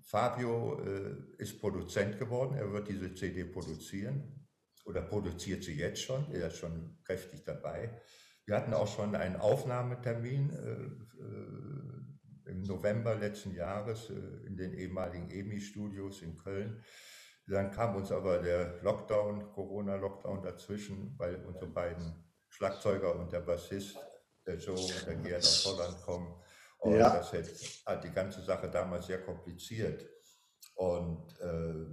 Fabio 0.03 0.79
äh, 0.85 1.41
ist 1.41 1.59
Produzent 1.59 2.19
geworden, 2.19 2.55
er 2.55 2.71
wird 2.71 2.87
diese 2.87 3.15
CD 3.15 3.45
produzieren 3.45 4.47
oder 4.85 5.01
produziert 5.01 5.63
sie 5.63 5.73
jetzt 5.73 6.03
schon, 6.03 6.31
er 6.31 6.49
ist 6.49 6.57
schon 6.57 6.99
kräftig 7.03 7.43
dabei. 7.43 7.99
Wir 8.45 8.57
hatten 8.57 8.75
auch 8.75 8.87
schon 8.87 9.15
einen 9.15 9.37
Aufnahmetermin 9.37 10.51
äh, 10.51 11.23
äh 11.23 12.51
im 12.51 12.63
November 12.63 13.15
letzten 13.15 13.55
Jahres 13.55 14.11
äh, 14.11 14.45
in 14.45 14.55
den 14.55 14.73
ehemaligen 14.73 15.31
EMI-Studios 15.31 16.21
in 16.21 16.37
Köln. 16.37 16.83
Dann 17.47 17.71
kam 17.71 17.95
uns 17.95 18.11
aber 18.11 18.37
der 18.37 18.83
Lockdown, 18.83 19.51
Corona-Lockdown 19.51 20.43
dazwischen, 20.43 21.15
weil 21.17 21.43
unsere 21.45 21.67
beiden 21.67 22.13
Schlagzeuger 22.49 23.15
und 23.15 23.31
der 23.31 23.41
Bassist, 23.41 23.97
der 24.45 24.57
Joe 24.57 24.75
und 24.75 25.07
der 25.07 25.15
Gerd 25.15 25.41
aus 25.41 25.65
Holland 25.65 26.01
kommen 26.03 26.41
und 26.81 26.95
ja. 26.95 27.15
das 27.15 27.31
hat 27.85 28.03
die 28.03 28.09
ganze 28.09 28.41
Sache 28.41 28.69
damals 28.69 29.05
sehr 29.05 29.21
kompliziert. 29.21 30.03
Und 30.73 31.39
äh, 31.39 31.85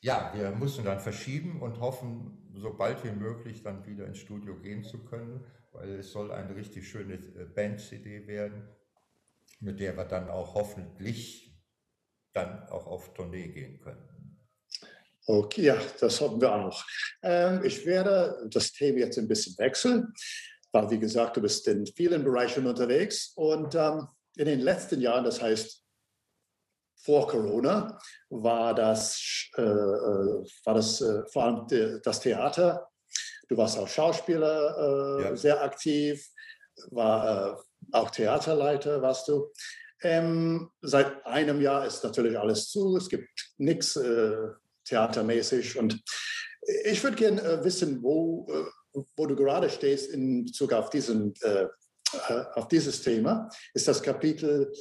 ja, 0.00 0.32
wir 0.32 0.52
mussten 0.52 0.84
dann 0.84 1.00
verschieben 1.00 1.60
und 1.60 1.80
hoffen, 1.80 2.52
so 2.54 2.76
bald 2.76 3.02
wie 3.04 3.10
möglich 3.10 3.64
dann 3.64 3.84
wieder 3.84 4.06
ins 4.06 4.18
Studio 4.18 4.56
gehen 4.60 4.84
zu 4.84 5.04
können, 5.04 5.44
weil 5.72 5.98
es 5.98 6.12
soll 6.12 6.30
eine 6.30 6.54
richtig 6.54 6.88
schöne 6.88 7.14
äh, 7.14 7.46
Band-CD 7.46 8.28
werden, 8.28 8.68
mit 9.58 9.80
der 9.80 9.96
wir 9.96 10.04
dann 10.04 10.30
auch 10.30 10.54
hoffentlich 10.54 11.60
dann 12.32 12.68
auch 12.68 12.86
auf 12.86 13.12
Tournee 13.14 13.48
gehen 13.48 13.80
können. 13.80 14.38
Okay, 15.26 15.62
ja, 15.62 15.82
das 16.00 16.20
hoffen 16.20 16.40
wir 16.40 16.54
auch. 16.54 16.84
Ähm, 17.22 17.64
ich 17.64 17.84
werde 17.84 18.48
das 18.50 18.72
Thema 18.72 19.00
jetzt 19.00 19.18
ein 19.18 19.26
bisschen 19.26 19.58
wechseln, 19.58 20.14
weil, 20.72 20.90
wie 20.90 20.98
gesagt, 20.98 21.36
du 21.36 21.40
bist 21.40 21.66
in 21.68 21.86
vielen 21.86 22.24
Bereichen 22.24 22.66
unterwegs 22.66 23.32
und 23.36 23.74
ähm, 23.74 24.08
in 24.36 24.46
den 24.46 24.60
letzten 24.60 25.00
Jahren, 25.00 25.24
das 25.24 25.40
heißt 25.40 25.82
vor 26.96 27.28
Corona, 27.28 27.98
war 28.30 28.74
das, 28.74 29.20
äh, 29.56 29.62
äh 29.62 30.44
war 30.64 30.74
das 30.74 31.00
äh, 31.00 31.22
vor 31.32 31.44
allem 31.44 32.00
das 32.02 32.20
Theater. 32.20 32.88
Du 33.48 33.56
warst 33.56 33.78
auch 33.78 33.88
Schauspieler 33.88 35.18
äh, 35.18 35.22
ja. 35.24 35.36
sehr 35.36 35.62
aktiv, 35.62 36.28
war 36.90 37.56
äh, 37.56 37.56
auch 37.92 38.10
Theaterleiter, 38.10 39.00
warst 39.00 39.28
du. 39.28 39.50
Ähm, 40.02 40.70
seit 40.80 41.26
einem 41.26 41.60
Jahr 41.60 41.86
ist 41.86 42.04
natürlich 42.04 42.38
alles 42.38 42.70
zu, 42.70 42.96
es 42.96 43.08
gibt 43.08 43.28
nichts 43.56 43.96
äh, 43.96 44.36
theatermäßig. 44.84 45.78
Und 45.78 46.00
ich 46.84 47.02
würde 47.02 47.16
gerne 47.16 47.64
wissen, 47.64 48.02
wo, 48.02 48.46
wo 49.16 49.26
du 49.26 49.36
gerade 49.36 49.68
stehst 49.70 50.10
in 50.10 50.44
Bezug 50.44 50.72
auf, 50.72 50.90
diesen, 50.90 51.34
äh, 51.42 51.64
äh, 52.28 52.44
auf 52.54 52.68
dieses 52.68 53.02
Thema. 53.02 53.48
Ist 53.74 53.88
das 53.88 54.02
Kapitel 54.02 54.72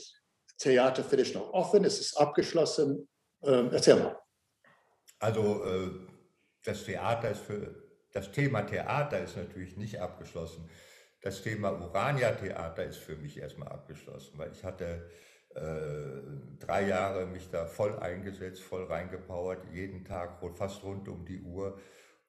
Theater 0.58 1.04
für 1.04 1.18
dich 1.18 1.34
noch 1.34 1.52
offen? 1.54 1.84
Ist 1.84 2.00
es 2.00 2.16
abgeschlossen? 2.16 3.08
Ähm, 3.44 3.70
erzähl 3.72 3.96
mal. 3.96 4.20
Also 5.20 5.64
äh, 5.64 5.92
das 6.64 6.84
Theater 6.84 7.32
ist 7.32 7.42
für 7.42 7.88
das 8.14 8.32
Thema 8.32 8.64
Theater 8.64 9.24
ist 9.24 9.38
natürlich 9.38 9.78
nicht 9.78 10.00
abgeschlossen. 10.00 10.68
Das 11.22 11.44
Thema 11.44 11.72
Urania-Theater 11.72 12.86
ist 12.86 12.98
für 12.98 13.16
mich 13.16 13.38
erstmal 13.38 13.68
abgeschlossen, 13.68 14.38
weil 14.38 14.52
ich 14.52 14.64
hatte 14.64 15.10
äh, 15.54 16.22
drei 16.60 16.88
Jahre 16.88 17.26
mich 17.26 17.50
da 17.52 17.66
voll 17.66 17.98
eingesetzt, 18.00 18.62
voll 18.62 18.86
reingepowert, 18.86 19.66
jeden 19.72 20.06
Tag 20.06 20.40
fast 20.56 20.84
rund 20.84 21.08
um 21.08 21.26
die 21.26 21.42
Uhr. 21.42 21.80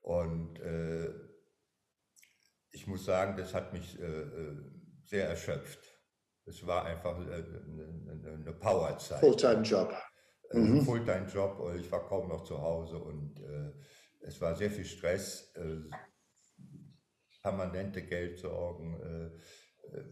Und 0.03 0.59
äh, 0.61 1.11
ich 2.70 2.87
muss 2.87 3.04
sagen, 3.04 3.37
das 3.37 3.54
hat 3.54 3.72
mich 3.72 3.98
äh, 4.00 4.04
äh 4.04 4.57
sehr 5.04 5.28
erschöpft. 5.28 5.81
Es 6.44 6.66
war 6.66 6.85
einfach 6.85 7.16
eine, 7.16 7.35
eine, 7.35 8.33
eine 8.35 8.52
Powerzeit. 8.52 9.20
Fulltime-Job. 9.20 9.94
Äh, 10.50 10.59
mhm. 10.59 10.83
Fulltime-Job. 10.83 11.74
Ich 11.76 11.90
war 11.90 12.07
kaum 12.07 12.28
noch 12.28 12.44
zu 12.44 12.61
Hause 12.61 12.98
und 12.98 13.40
äh, 13.40 13.72
es 14.20 14.38
war 14.40 14.54
sehr 14.54 14.70
viel 14.70 14.85
Stress, 14.85 15.54
permanente 17.40 18.02
Geldsorgen, 18.02 19.33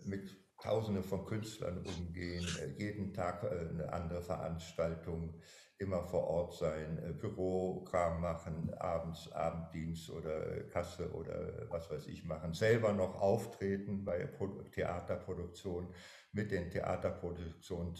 mit 0.04 0.34
Tausende 0.62 1.02
von 1.02 1.26
Künstlern 1.26 1.84
umgehen, 1.84 2.46
äh, 2.60 2.82
jeden 2.82 3.12
Tag 3.12 3.42
äh, 3.44 3.68
eine 3.68 3.92
andere 3.92 4.22
Veranstaltung, 4.22 5.40
immer 5.78 6.02
vor 6.02 6.24
Ort 6.24 6.54
sein, 6.54 6.98
äh, 6.98 7.12
Bürokram 7.12 8.20
machen, 8.20 8.72
abends 8.74 9.30
Abenddienst 9.32 10.10
oder 10.10 10.62
Kasse 10.64 11.12
oder 11.12 11.68
was 11.68 11.90
weiß 11.90 12.06
ich 12.06 12.24
machen, 12.24 12.54
selber 12.54 12.92
noch 12.92 13.20
auftreten 13.20 14.04
bei 14.04 14.28
Theaterproduktionen, 14.72 15.90
mit 16.32 16.50
den 16.50 16.70
Theaterproduktionen 16.70 17.94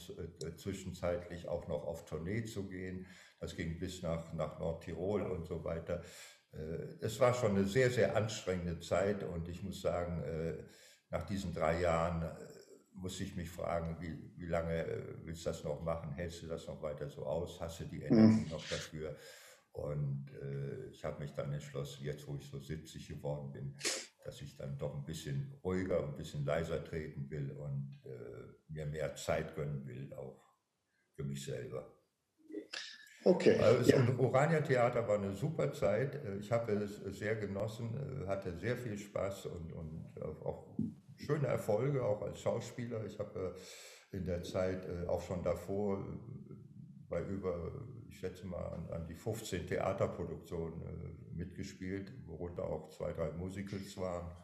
zwischenzeitlich 0.57 1.49
auch 1.49 1.69
noch 1.69 1.85
auf 1.85 2.05
Tournee 2.05 2.45
zu 2.45 2.69
gehen. 2.69 3.07
Das 3.41 3.57
ging 3.57 3.79
bis 3.79 4.03
nach, 4.03 4.33
nach 4.35 4.59
Nordtirol 4.59 5.23
und 5.23 5.47
so 5.47 5.65
weiter. 5.65 6.03
Es 7.01 7.19
war 7.19 7.33
schon 7.33 7.53
eine 7.53 7.65
sehr, 7.65 7.91
sehr 7.91 8.15
anstrengende 8.15 8.79
Zeit 8.81 9.23
und 9.23 9.49
ich 9.49 9.62
muss 9.62 9.81
sagen, 9.81 10.23
nach 11.09 11.25
diesen 11.25 11.55
drei 11.55 11.81
Jahren 11.81 12.31
muss 12.97 13.21
ich 13.21 13.37
mich 13.37 13.51
fragen, 13.51 13.97
wie, 14.01 14.19
wie 14.37 14.47
lange 14.47 14.85
äh, 14.85 15.15
willst 15.25 15.45
du 15.45 15.51
das 15.51 15.65
noch 15.65 15.83
machen? 15.83 16.13
Hältst 16.13 16.43
du 16.43 16.47
das 16.47 16.67
noch 16.67 16.81
weiter 16.83 17.09
so 17.09 17.25
aus? 17.25 17.61
Hast 17.61 17.81
du 17.81 17.85
die 17.85 18.03
Energie 18.03 18.45
mhm. 18.45 18.51
noch 18.51 18.69
dafür? 18.69 19.17
Und 19.73 20.31
äh, 20.43 20.89
ich 20.89 21.05
habe 21.05 21.23
mich 21.23 21.33
dann 21.35 21.53
entschlossen, 21.53 22.05
jetzt 22.05 22.27
wo 22.27 22.37
ich 22.37 22.47
so 22.47 22.59
70 22.59 23.09
geworden 23.09 23.53
bin, 23.53 23.77
dass 24.25 24.41
ich 24.41 24.57
dann 24.57 24.79
doch 24.79 24.95
ein 24.95 25.05
bisschen 25.05 25.55
ruhiger 25.63 26.03
ein 26.03 26.17
bisschen 26.17 26.45
leiser 26.45 26.83
treten 26.83 27.31
will 27.31 27.53
und 27.53 28.01
äh, 28.05 28.73
mir 28.73 28.87
mehr 28.87 29.15
Zeit 29.15 29.55
gönnen 29.55 29.87
will, 29.87 30.13
auch 30.15 30.43
für 31.15 31.25
mich 31.25 31.45
selber. 31.45 31.93
Okay. 33.27 33.59
Also 33.59 33.91
ja. 33.91 34.01
Das 34.03 34.19
Orania 34.19 34.61
Theater 34.61 35.07
war 35.09 35.19
eine 35.19 35.35
super 35.35 35.73
Zeit. 35.73 36.15
Äh, 36.15 36.39
ich 36.39 36.51
habe 36.51 36.73
es 36.73 36.97
sehr 37.19 37.37
genossen, 37.37 38.23
äh, 38.23 38.27
hatte 38.29 38.57
sehr 38.57 38.77
viel 38.77 38.97
Spaß 38.97 39.47
und, 39.47 39.73
und 39.73 40.23
auch 40.23 40.65
schöne 41.16 41.46
Erfolge, 41.46 42.05
auch 42.05 42.22
als 42.22 42.40
Schauspieler. 42.40 43.05
Ich 43.05 43.18
habe 43.18 43.57
äh, 44.12 44.16
in 44.16 44.24
der 44.24 44.42
Zeit 44.42 44.87
äh, 44.87 45.07
auch 45.07 45.22
schon 45.22 45.42
davor 45.42 45.98
äh, 45.98 46.55
bei 47.09 47.22
über, 47.22 47.72
ich 48.09 48.18
schätze 48.18 48.46
mal, 48.46 48.64
an, 48.66 48.88
an 48.90 49.07
die 49.07 49.14
15 49.14 49.66
Theaterproduktionen 49.66 51.35
mitgespielt, 51.35 52.12
worunter 52.26 52.64
auch 52.64 52.88
zwei, 52.90 53.12
drei 53.12 53.31
Musicals 53.33 53.96
waren. 53.98 54.37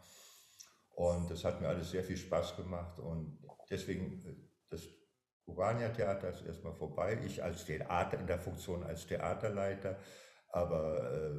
Und 0.95 1.29
das 1.29 1.43
hat 1.43 1.59
mir 1.59 1.67
alles 1.67 1.91
sehr 1.91 2.03
viel 2.03 2.17
Spaß 2.17 2.55
gemacht 2.55 2.99
und 2.99 3.39
deswegen 3.69 4.23
das 4.69 4.87
Urania 5.45 5.89
Theater 5.89 6.29
ist 6.29 6.45
erstmal 6.45 6.73
vorbei. 6.73 7.19
Ich 7.25 7.43
als 7.43 7.65
Theater, 7.65 8.19
in 8.19 8.27
der 8.27 8.37
Funktion 8.37 8.83
als 8.83 9.07
Theaterleiter, 9.07 9.97
aber 10.49 11.33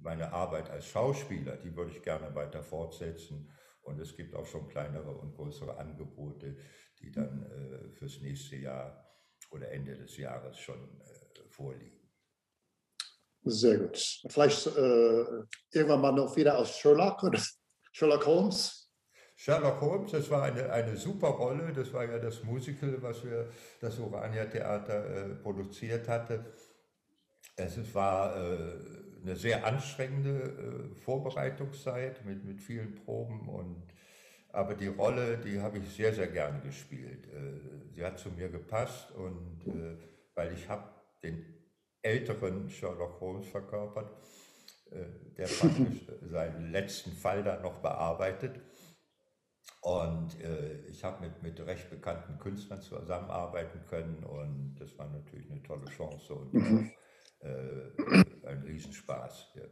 meine 0.00 0.32
Arbeit 0.32 0.68
als 0.68 0.86
Schauspieler, 0.88 1.56
die 1.56 1.74
würde 1.74 1.92
ich 1.92 2.02
gerne 2.02 2.34
weiter 2.34 2.62
fortsetzen. 2.62 3.48
Und 3.82 4.00
es 4.00 4.16
gibt 4.16 4.34
auch 4.34 4.46
schon 4.46 4.68
kleinere 4.68 5.10
und 5.10 5.34
größere 5.34 5.76
Angebote, 5.76 6.56
die 7.00 7.10
dann 7.10 7.42
äh, 7.42 7.90
fürs 7.90 8.20
nächste 8.20 8.56
Jahr 8.56 9.08
oder 9.50 9.70
Ende 9.70 9.96
des 9.96 10.16
Jahres 10.16 10.58
schon 10.58 11.00
äh, 11.00 11.48
vorliegen. 11.48 11.98
Sehr 13.44 13.78
gut. 13.78 14.22
Vielleicht 14.28 14.66
äh, 14.68 15.24
irgendwann 15.72 16.00
mal 16.00 16.12
noch 16.12 16.36
wieder 16.36 16.58
aus 16.58 16.78
Sherlock 16.78 17.24
oder 17.24 17.40
Sherlock 17.92 18.26
Holmes. 18.26 18.90
Sherlock 19.34 19.80
Holmes, 19.80 20.12
das 20.12 20.30
war 20.30 20.44
eine, 20.44 20.70
eine 20.70 20.96
super 20.96 21.28
Rolle. 21.28 21.72
Das 21.72 21.92
war 21.92 22.04
ja 22.04 22.18
das 22.18 22.44
Musical, 22.44 23.02
was 23.02 23.24
wir 23.24 23.50
das 23.80 23.98
Urania 23.98 24.44
Theater 24.44 25.04
äh, 25.04 25.34
produziert 25.34 26.06
hatte. 26.06 26.52
Es 27.56 27.94
war 27.94 28.36
äh, 28.36 29.01
eine 29.22 29.36
sehr 29.36 29.66
anstrengende 29.66 30.90
äh, 30.92 30.94
Vorbereitungszeit 31.00 32.24
mit, 32.24 32.44
mit 32.44 32.60
vielen 32.60 32.94
Proben 32.94 33.48
und 33.48 33.82
aber 34.52 34.74
die 34.74 34.88
Rolle, 34.88 35.38
die 35.38 35.60
habe 35.60 35.78
ich 35.78 35.88
sehr, 35.88 36.12
sehr 36.12 36.26
gerne 36.26 36.60
gespielt. 36.60 37.26
Äh, 37.28 37.94
sie 37.94 38.04
hat 38.04 38.18
zu 38.18 38.30
mir 38.30 38.50
gepasst 38.50 39.10
und 39.12 39.66
äh, 39.66 39.96
weil 40.34 40.52
ich 40.52 40.68
habe 40.68 40.90
den 41.22 41.44
älteren 42.02 42.68
Sherlock 42.68 43.18
Holmes 43.20 43.46
verkörpert, 43.46 44.12
äh, 44.90 45.06
der 45.38 45.46
praktisch 45.58 46.06
seinen 46.30 46.70
letzten 46.70 47.12
Fall 47.12 47.42
dann 47.42 47.62
noch 47.62 47.78
bearbeitet. 47.78 48.60
Und 49.80 50.40
äh, 50.40 50.84
ich 50.86 51.02
habe 51.02 51.26
mit, 51.26 51.42
mit 51.42 51.66
recht 51.66 51.90
bekannten 51.90 52.38
Künstlern 52.38 52.80
zusammenarbeiten 52.82 53.84
können 53.88 54.22
und 54.22 54.76
das 54.78 54.96
war 54.98 55.08
natürlich 55.08 55.50
eine 55.50 55.62
tolle 55.62 55.86
Chance 55.86 56.34
und 56.34 56.54
mhm. 56.54 56.90
Äh, 57.42 58.46
ein 58.46 58.62
Riesenspaß. 58.62 59.52
Ja. 59.56 59.62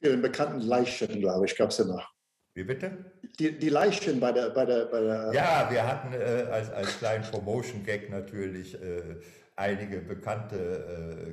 Vielen 0.00 0.22
bekannten 0.22 0.60
Leichen, 0.60 1.20
glaube 1.20 1.46
ich, 1.46 1.56
gab 1.56 1.70
es 1.70 1.78
ja 1.78 1.84
noch. 1.84 2.08
Wie 2.54 2.64
bitte? 2.64 3.12
Die, 3.38 3.56
die 3.56 3.68
Leichen 3.68 4.18
bei 4.18 4.32
der, 4.32 4.50
bei 4.50 4.64
der, 4.64 4.86
bei 4.86 5.00
der. 5.00 5.32
Ja, 5.32 5.68
wir 5.70 5.86
hatten 5.86 6.12
äh, 6.12 6.50
als, 6.50 6.70
als 6.70 6.98
kleinen 6.98 7.24
Promotion-Gag 7.24 8.10
natürlich 8.10 8.74
äh, 8.82 9.20
einige 9.54 10.00
bekannte 10.00 10.56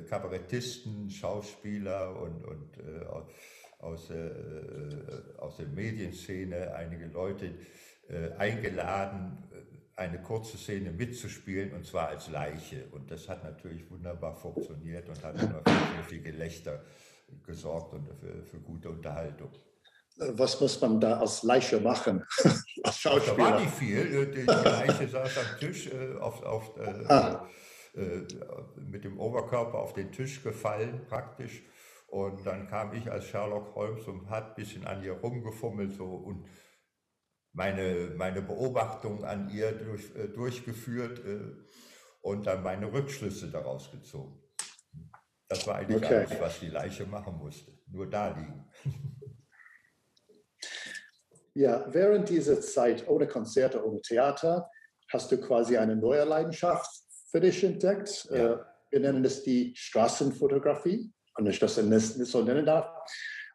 äh, 0.04 0.08
Kabarettisten, 0.08 1.10
Schauspieler 1.10 2.20
und, 2.20 2.44
und 2.44 2.78
äh, 2.78 3.04
aus, 3.80 4.10
äh, 4.10 4.30
aus 5.38 5.56
der 5.56 5.66
Medienszene, 5.66 6.74
einige 6.74 7.06
Leute 7.06 7.54
äh, 8.08 8.32
eingeladen, 8.38 9.38
eine 9.96 10.20
kurze 10.20 10.58
Szene 10.58 10.90
mitzuspielen 10.90 11.72
und 11.72 11.86
zwar 11.86 12.08
als 12.08 12.28
Leiche. 12.28 12.84
Und 12.92 13.10
das 13.10 13.28
hat 13.28 13.42
natürlich 13.42 13.90
wunderbar 13.90 14.34
funktioniert 14.34 15.08
und 15.08 15.24
hat 15.24 15.42
immer 15.42 15.62
für 15.64 16.04
viel 16.08 16.22
Gelächter 16.22 16.84
gesorgt 17.44 17.94
und 17.94 18.06
für, 18.20 18.44
für 18.44 18.60
gute 18.60 18.90
Unterhaltung. 18.90 19.50
Was 20.18 20.60
muss 20.60 20.80
man 20.80 21.00
da 21.00 21.18
als 21.18 21.42
Leiche 21.42 21.80
machen? 21.80 22.24
als 22.84 22.98
Schauspieler? 22.98 23.36
Da 23.36 23.42
war 23.42 23.60
nicht 23.60 23.74
viel. 23.74 24.26
Die, 24.26 24.40
die 24.40 24.46
Leiche 24.46 25.08
saß 25.08 25.38
am 25.38 25.58
Tisch 25.58 25.88
äh, 25.88 26.16
auf, 26.18 26.42
auf, 26.42 26.76
äh, 26.78 27.04
ah. 27.08 27.48
äh, 27.94 28.22
mit 28.76 29.04
dem 29.04 29.18
Oberkörper 29.18 29.78
auf 29.78 29.92
den 29.92 30.12
Tisch 30.12 30.42
gefallen 30.42 31.02
praktisch. 31.08 31.62
Und 32.08 32.46
dann 32.46 32.68
kam 32.68 32.94
ich 32.94 33.10
als 33.10 33.26
Sherlock 33.26 33.74
Holmes 33.74 34.06
und 34.06 34.30
hat 34.30 34.50
ein 34.50 34.54
bisschen 34.54 34.86
an 34.86 35.02
ihr 35.02 35.12
rumgefummelt 35.12 35.92
so 35.92 36.04
und 36.04 36.46
meine, 37.56 38.12
meine 38.16 38.42
Beobachtung 38.42 39.24
an 39.24 39.48
ihr 39.48 39.72
durch, 39.72 40.14
äh, 40.14 40.28
durchgeführt 40.28 41.18
äh, 41.24 41.40
und 42.20 42.46
dann 42.46 42.62
meine 42.62 42.92
Rückschlüsse 42.92 43.50
daraus 43.50 43.90
gezogen. 43.90 44.42
Das 45.48 45.66
war 45.66 45.76
eigentlich 45.76 46.04
okay. 46.04 46.16
alles, 46.16 46.40
was 46.40 46.60
die 46.60 46.68
Leiche 46.68 47.06
machen 47.06 47.38
musste. 47.38 47.72
Nur 47.88 48.08
da 48.08 48.28
liegen. 48.28 48.70
Ja, 51.58 51.86
während 51.88 52.28
dieser 52.28 52.60
Zeit 52.60 53.08
ohne 53.08 53.26
Konzerte, 53.26 53.82
ohne 53.82 54.02
Theater, 54.02 54.70
hast 55.10 55.32
du 55.32 55.40
quasi 55.40 55.78
eine 55.78 55.96
neue 55.96 56.24
Leidenschaft 56.24 56.90
für 57.30 57.40
dich 57.40 57.64
entdeckt. 57.64 58.28
Ja. 58.30 58.52
Äh, 58.52 58.58
wir 58.90 59.00
nennen 59.00 59.24
es 59.24 59.42
die 59.42 59.74
Straßenfotografie. 59.74 61.10
wenn 61.34 61.46
ich 61.46 61.58
das 61.58 61.76
so 61.76 62.42
nennen 62.42 62.66
darf. 62.66 62.90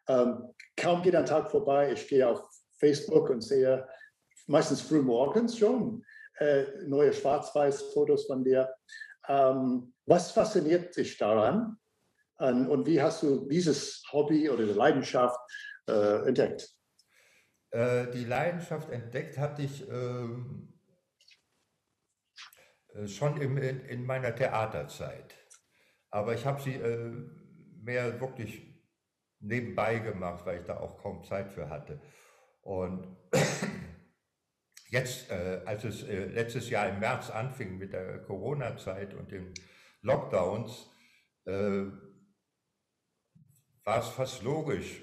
Ähm, 0.08 0.52
kaum 0.76 1.00
geht 1.02 1.14
ein 1.14 1.26
Tag 1.26 1.48
vorbei, 1.48 1.92
ich 1.92 2.08
gehe 2.08 2.26
auf 2.26 2.42
Facebook 2.82 3.30
und 3.30 3.42
sehe 3.42 3.86
meistens 4.48 4.82
früh 4.82 5.02
morgens 5.02 5.56
schon 5.56 6.04
äh, 6.38 6.64
neue 6.86 7.12
Schwarz-Weiß-Fotos 7.12 8.26
von 8.26 8.42
dir. 8.42 8.74
Ähm, 9.28 9.94
was 10.06 10.32
fasziniert 10.32 10.96
dich 10.96 11.16
daran? 11.16 11.78
Und, 12.38 12.66
und, 12.66 12.86
wie 12.86 13.00
hast 13.00 13.22
du 13.22 13.48
dieses 13.48 14.02
Hobby 14.10 14.50
oder 14.50 14.66
die 14.66 14.72
Leidenschaft 14.72 15.38
äh, 15.86 16.26
entdeckt? 16.26 16.68
Äh, 17.70 18.10
die 18.10 18.24
Leidenschaft 18.24 18.90
entdeckt 18.90 19.38
hatte 19.38 19.62
ich 19.62 19.88
ähm, 19.88 20.74
äh, 22.94 23.06
schon 23.06 23.40
im, 23.40 23.56
in, 23.58 23.80
in, 23.80 24.04
meiner 24.04 24.34
Theaterzeit. 24.34 25.36
Aber 26.10 26.34
ich 26.34 26.44
habe 26.44 26.60
sie 26.60 26.74
äh, 26.74 27.12
mehr 27.80 28.20
wirklich 28.20 28.60
nebenbei 29.38 30.00
gemacht, 30.00 30.44
weil 30.44 30.60
ich 30.60 30.66
da 30.66 30.78
auch 30.78 30.98
kaum 30.98 31.22
Zeit 31.22 31.52
für 31.52 31.70
hatte. 31.70 32.00
Und 32.62 33.06
jetzt, 34.88 35.30
äh, 35.30 35.62
als 35.66 35.84
es 35.84 36.02
äh, 36.04 36.26
letztes 36.26 36.70
Jahr 36.70 36.88
im 36.88 37.00
März 37.00 37.30
anfing 37.30 37.78
mit 37.78 37.92
der 37.92 38.22
Corona-Zeit 38.22 39.14
und 39.14 39.30
den 39.30 39.52
Lockdowns, 40.00 40.90
äh, 41.44 41.84
war 43.84 43.98
es 43.98 44.08
fast 44.08 44.42
logisch, 44.42 45.02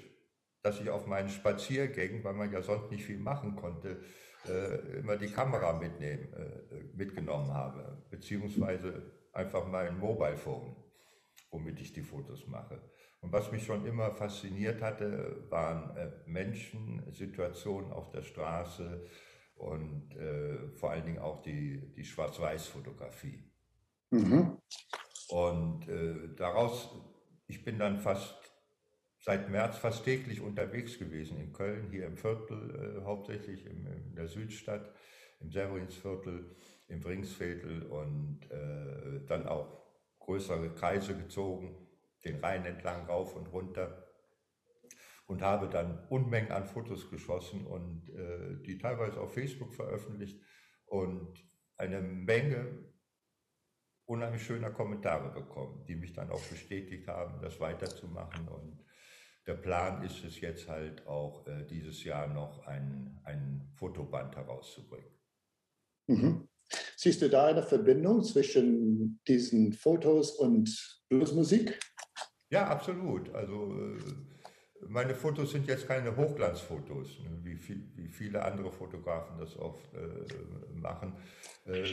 dass 0.62 0.80
ich 0.80 0.90
auf 0.90 1.06
meinen 1.06 1.28
Spaziergängen, 1.28 2.24
weil 2.24 2.34
man 2.34 2.52
ja 2.52 2.62
sonst 2.62 2.90
nicht 2.90 3.04
viel 3.04 3.18
machen 3.18 3.56
konnte, 3.56 4.02
äh, 4.48 4.98
immer 4.98 5.16
die 5.16 5.30
Kamera 5.30 5.78
mitnehmen, 5.78 6.32
äh, 6.32 6.84
mitgenommen 6.94 7.52
habe, 7.52 8.06
beziehungsweise 8.10 9.02
einfach 9.32 9.66
mein 9.66 9.98
Mobile 9.98 10.36
Phone, 10.36 10.76
womit 11.50 11.80
ich 11.80 11.92
die 11.92 12.02
Fotos 12.02 12.46
mache. 12.46 12.80
Und 13.20 13.32
was 13.32 13.52
mich 13.52 13.64
schon 13.64 13.84
immer 13.86 14.12
fasziniert 14.12 14.80
hatte, 14.80 15.44
waren 15.50 15.96
äh, 15.96 16.10
Menschen, 16.26 17.02
Situationen 17.12 17.92
auf 17.92 18.10
der 18.10 18.22
Straße 18.22 19.06
und 19.56 20.16
äh, 20.16 20.70
vor 20.74 20.90
allen 20.90 21.04
Dingen 21.04 21.18
auch 21.18 21.42
die, 21.42 21.92
die 21.94 22.04
Schwarz-Weiß-Fotografie. 22.04 23.44
Mhm. 24.10 24.56
Und 25.28 25.88
äh, 25.88 26.34
daraus, 26.34 26.90
ich 27.46 27.62
bin 27.62 27.78
dann 27.78 28.00
fast 28.00 28.36
seit 29.22 29.50
März 29.50 29.76
fast 29.76 30.04
täglich 30.04 30.40
unterwegs 30.40 30.98
gewesen 30.98 31.38
in 31.38 31.52
Köln, 31.52 31.90
hier 31.90 32.06
im 32.06 32.16
Viertel, 32.16 33.00
äh, 33.00 33.04
hauptsächlich 33.04 33.66
im, 33.66 33.86
in 33.86 34.14
der 34.14 34.28
Südstadt, 34.28 34.94
im 35.40 35.50
Severinsviertel, 35.50 36.56
im 36.88 37.00
Bringsviertel 37.00 37.82
und 37.82 38.40
äh, 38.50 39.26
dann 39.26 39.46
auch 39.46 39.84
größere 40.20 40.70
Kreise 40.70 41.16
gezogen 41.16 41.89
den 42.24 42.40
Rhein 42.40 42.64
entlang 42.64 43.06
rauf 43.06 43.34
und 43.34 43.46
runter 43.46 44.06
und 45.26 45.42
habe 45.42 45.68
dann 45.68 46.06
Unmengen 46.08 46.52
an 46.52 46.66
Fotos 46.66 47.08
geschossen 47.10 47.66
und 47.66 48.08
äh, 48.10 48.62
die 48.62 48.78
teilweise 48.78 49.20
auf 49.20 49.32
Facebook 49.32 49.74
veröffentlicht 49.74 50.40
und 50.86 51.38
eine 51.76 52.02
Menge 52.02 52.90
unheimlich 54.06 54.42
schöner 54.42 54.70
Kommentare 54.70 55.32
bekommen, 55.32 55.84
die 55.86 55.94
mich 55.94 56.12
dann 56.12 56.30
auch 56.30 56.42
bestätigt 56.42 57.06
haben, 57.06 57.40
das 57.40 57.60
weiterzumachen. 57.60 58.48
Und 58.48 58.84
der 59.46 59.54
Plan 59.54 60.02
ist 60.02 60.24
es 60.24 60.40
jetzt 60.40 60.68
halt 60.68 61.06
auch 61.06 61.46
äh, 61.46 61.64
dieses 61.64 62.02
Jahr 62.02 62.26
noch 62.26 62.66
ein, 62.66 63.20
ein 63.22 63.70
Fotoband 63.76 64.34
herauszubringen. 64.34 65.12
Mhm. 66.08 66.48
Siehst 66.96 67.22
du 67.22 67.30
da 67.30 67.46
eine 67.46 67.62
Verbindung 67.62 68.22
zwischen 68.24 69.20
diesen 69.26 69.72
Fotos 69.72 70.32
und 70.32 70.68
Bluesmusik? 71.08 71.78
Ja, 72.50 72.66
absolut. 72.66 73.32
Also 73.32 73.76
äh, 73.78 73.98
meine 74.88 75.14
Fotos 75.14 75.52
sind 75.52 75.68
jetzt 75.68 75.86
keine 75.86 76.16
Hochglanzfotos, 76.16 77.20
ne, 77.20 77.38
wie, 77.44 77.56
viel, 77.56 77.88
wie, 77.94 78.08
viele 78.08 78.44
andere 78.44 78.72
Fotografen 78.72 79.38
das 79.38 79.56
oft 79.56 79.94
äh, 79.94 80.74
machen. 80.74 81.16
Äh, 81.64 81.84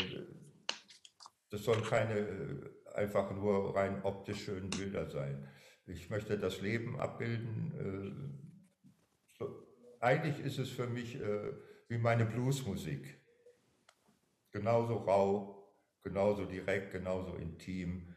das 1.51 1.63
sollen 1.63 1.83
keine 1.83 2.17
äh, 2.17 2.95
einfach 2.95 3.31
nur 3.31 3.75
rein 3.75 4.03
optisch 4.03 4.45
schönen 4.45 4.71
Bilder 4.71 5.07
sein. 5.07 5.47
Ich 5.85 6.09
möchte 6.09 6.37
das 6.37 6.59
Leben 6.59 6.99
abbilden. 6.99 8.41
So, 9.37 9.65
eigentlich 10.01 10.39
ist 10.39 10.57
es 10.57 10.69
für 10.69 10.87
mich 10.87 11.17
wie 11.87 11.97
meine 11.97 12.25
Bluesmusik. 12.25 13.21
Genauso 14.51 14.95
rau, 14.95 15.73
genauso 16.01 16.43
direkt, 16.43 16.91
genauso 16.91 17.35
intim, 17.35 18.13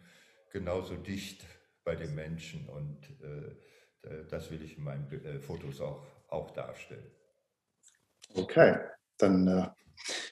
genauso 0.51 0.97
dicht 0.97 1.47
bei 1.85 1.97
den 1.97 2.15
Menschen 2.15 2.69
und 2.69 2.99
äh, 3.23 4.25
das 4.31 4.51
will 4.51 4.63
ich 4.63 4.79
in 4.79 4.85
meinen 4.85 5.11
äh, 5.25 5.41
Fotos 5.41 5.81
auch, 5.81 6.07
auch 6.29 6.51
darstellen. 6.51 7.11
Okay, 8.35 8.79
dann 9.19 9.47
äh, 9.47 9.69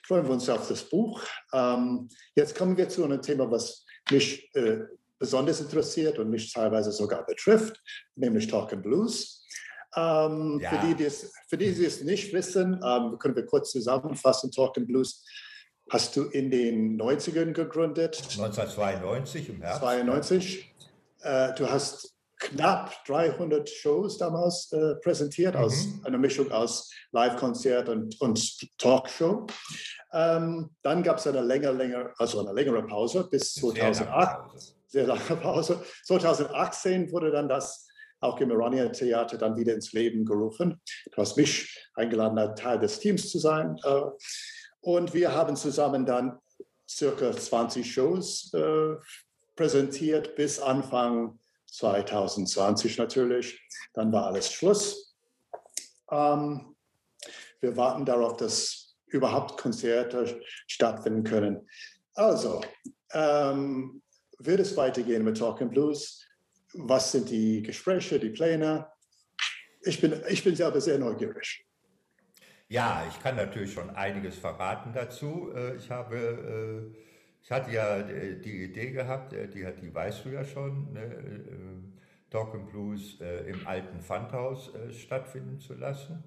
freuen 0.07 0.27
wir 0.27 0.33
uns 0.33 0.49
auf 0.49 0.69
das 0.69 0.85
Buch. 0.85 1.23
Ähm, 1.53 2.09
jetzt 2.35 2.57
kommen 2.57 2.77
wir 2.77 2.89
zu 2.89 3.05
einem 3.05 3.21
Thema, 3.21 3.51
was 3.51 3.85
mich 4.11 4.55
äh, 4.55 4.81
besonders 5.19 5.61
interessiert 5.61 6.19
und 6.19 6.31
mich 6.31 6.53
teilweise 6.53 6.93
sogar 6.93 7.27
betrifft, 7.27 7.83
nämlich 8.15 8.47
Talk 8.47 8.73
and 8.73 8.83
Blues. 8.83 9.45
Ähm, 9.97 10.61
ja. 10.61 10.71
für, 10.71 10.87
die, 10.87 10.95
die 10.95 11.05
es, 11.05 11.33
für 11.49 11.57
die, 11.57 11.75
die 11.75 11.85
es 11.85 12.03
nicht 12.05 12.33
wissen, 12.33 12.81
ähm, 12.85 13.19
können 13.19 13.35
wir 13.35 13.47
kurz 13.47 13.71
zusammenfassen. 13.73 14.51
Talk 14.51 14.77
and 14.79 14.87
Blues 14.87 15.25
hast 15.91 16.15
du 16.17 16.25
in 16.25 16.51
den 16.51 17.01
90ern 17.01 17.53
gegründet. 17.53 18.19
1992 18.23 19.49
im 19.49 19.63
Herbst. 19.63 19.81
92. 19.81 20.68
Äh, 21.21 21.55
du 21.55 21.69
hast 21.69 22.15
knapp 22.39 22.93
300 23.07 23.69
Shows 23.69 24.19
damals 24.19 24.71
äh, 24.73 24.95
präsentiert, 24.97 25.55
mhm. 25.55 25.61
aus 25.61 25.87
einer 26.05 26.19
Mischung 26.19 26.51
aus 26.53 26.91
Live-Konzert 27.13 27.89
und, 27.89 28.21
und 28.21 28.79
Talkshow. 28.79 29.47
Ähm, 30.13 30.71
dann 30.83 31.03
gab 31.03 31.19
es 31.19 31.27
eine 31.27 31.41
längere, 31.41 31.73
längere, 31.73 32.13
also 32.19 32.41
eine 32.41 32.53
längere 32.53 32.83
Pause 32.87 33.29
bis 33.31 33.55
2008. 33.55 34.75
Sehr 34.87 35.07
lange 35.07 35.21
Pause. 35.43 35.83
2018 36.05 37.13
wurde 37.13 37.31
dann 37.31 37.49
das 37.49 37.87
auch 38.21 38.41
im 38.41 38.51
Iranian 38.51 38.93
Theater 38.93 39.37
dann 39.37 39.57
wieder 39.57 39.75
ins 39.75 39.93
Leben 39.93 40.25
gerufen. 40.25 40.81
Du 41.13 41.17
hast 41.21 41.37
mich 41.37 41.89
eingeladen, 41.95 42.57
Teil 42.57 42.79
des 42.79 42.99
Teams 42.99 43.31
zu 43.31 43.39
sein. 43.39 43.77
Äh, 43.85 44.01
und 44.81 45.13
wir 45.13 45.35
haben 45.35 45.57
zusammen 45.57 46.07
dann 46.07 46.39
circa 46.89 47.33
20 47.33 47.93
Shows 47.93 48.53
äh, 48.55 48.97
präsentiert 49.59 50.37
bis 50.37 50.61
Anfang 50.61 51.37
2020 51.67 52.97
natürlich. 52.97 53.61
Dann 53.93 54.13
war 54.13 54.27
alles 54.27 54.53
Schluss. 54.53 55.17
Ähm, 56.13 56.77
wir 57.61 57.77
warten 57.77 58.05
darauf, 58.05 58.37
dass 58.37 58.97
überhaupt 59.09 59.61
Konzerte 59.61 60.41
stattfinden 60.69 61.25
können. 61.25 61.69
Also, 62.15 62.61
ähm, 63.13 64.01
wird 64.39 64.61
es 64.61 64.77
weitergehen 64.77 65.25
mit 65.25 65.39
Talking 65.39 65.71
Blues? 65.71 66.25
Was 66.75 67.11
sind 67.11 67.29
die 67.29 67.61
Gespräche, 67.63 68.21
die 68.21 68.31
Pläne? 68.31 68.87
Ich 69.83 70.01
bin, 70.01 70.23
ich 70.29 70.45
bin 70.45 70.55
selber 70.55 70.81
sehr 70.81 71.01
neugierig. 71.01 71.67
Ja, 72.69 73.05
ich 73.09 73.21
kann 73.21 73.35
natürlich 73.35 73.73
schon 73.73 73.91
einiges 73.91 74.39
verraten 74.39 74.93
dazu. 74.93 75.51
Äh, 75.53 75.77
ich 75.77 75.91
habe 75.91 76.93
äh, 76.95 77.08
ich 77.49 77.53
hatte 77.53 77.73
ja 77.73 77.97
äh, 77.97 78.39
die 78.39 78.65
Idee 78.65 78.91
gehabt, 78.91 79.33
äh, 79.33 79.49
die, 79.49 79.67
die 79.81 79.95
weißt 79.95 80.27
du 80.27 80.29
ja 80.29 80.45
schon, 80.45 80.93
ne, 80.93 81.01
äh, 81.01 82.31
Talk 82.31 82.55
and 82.55 82.69
Blues 82.69 83.19
im 83.47 83.67
alten 83.67 84.01
Pfandhaus 84.03 84.71
stattfinden 84.91 85.59
zu 85.61 85.73
lassen. 85.73 86.23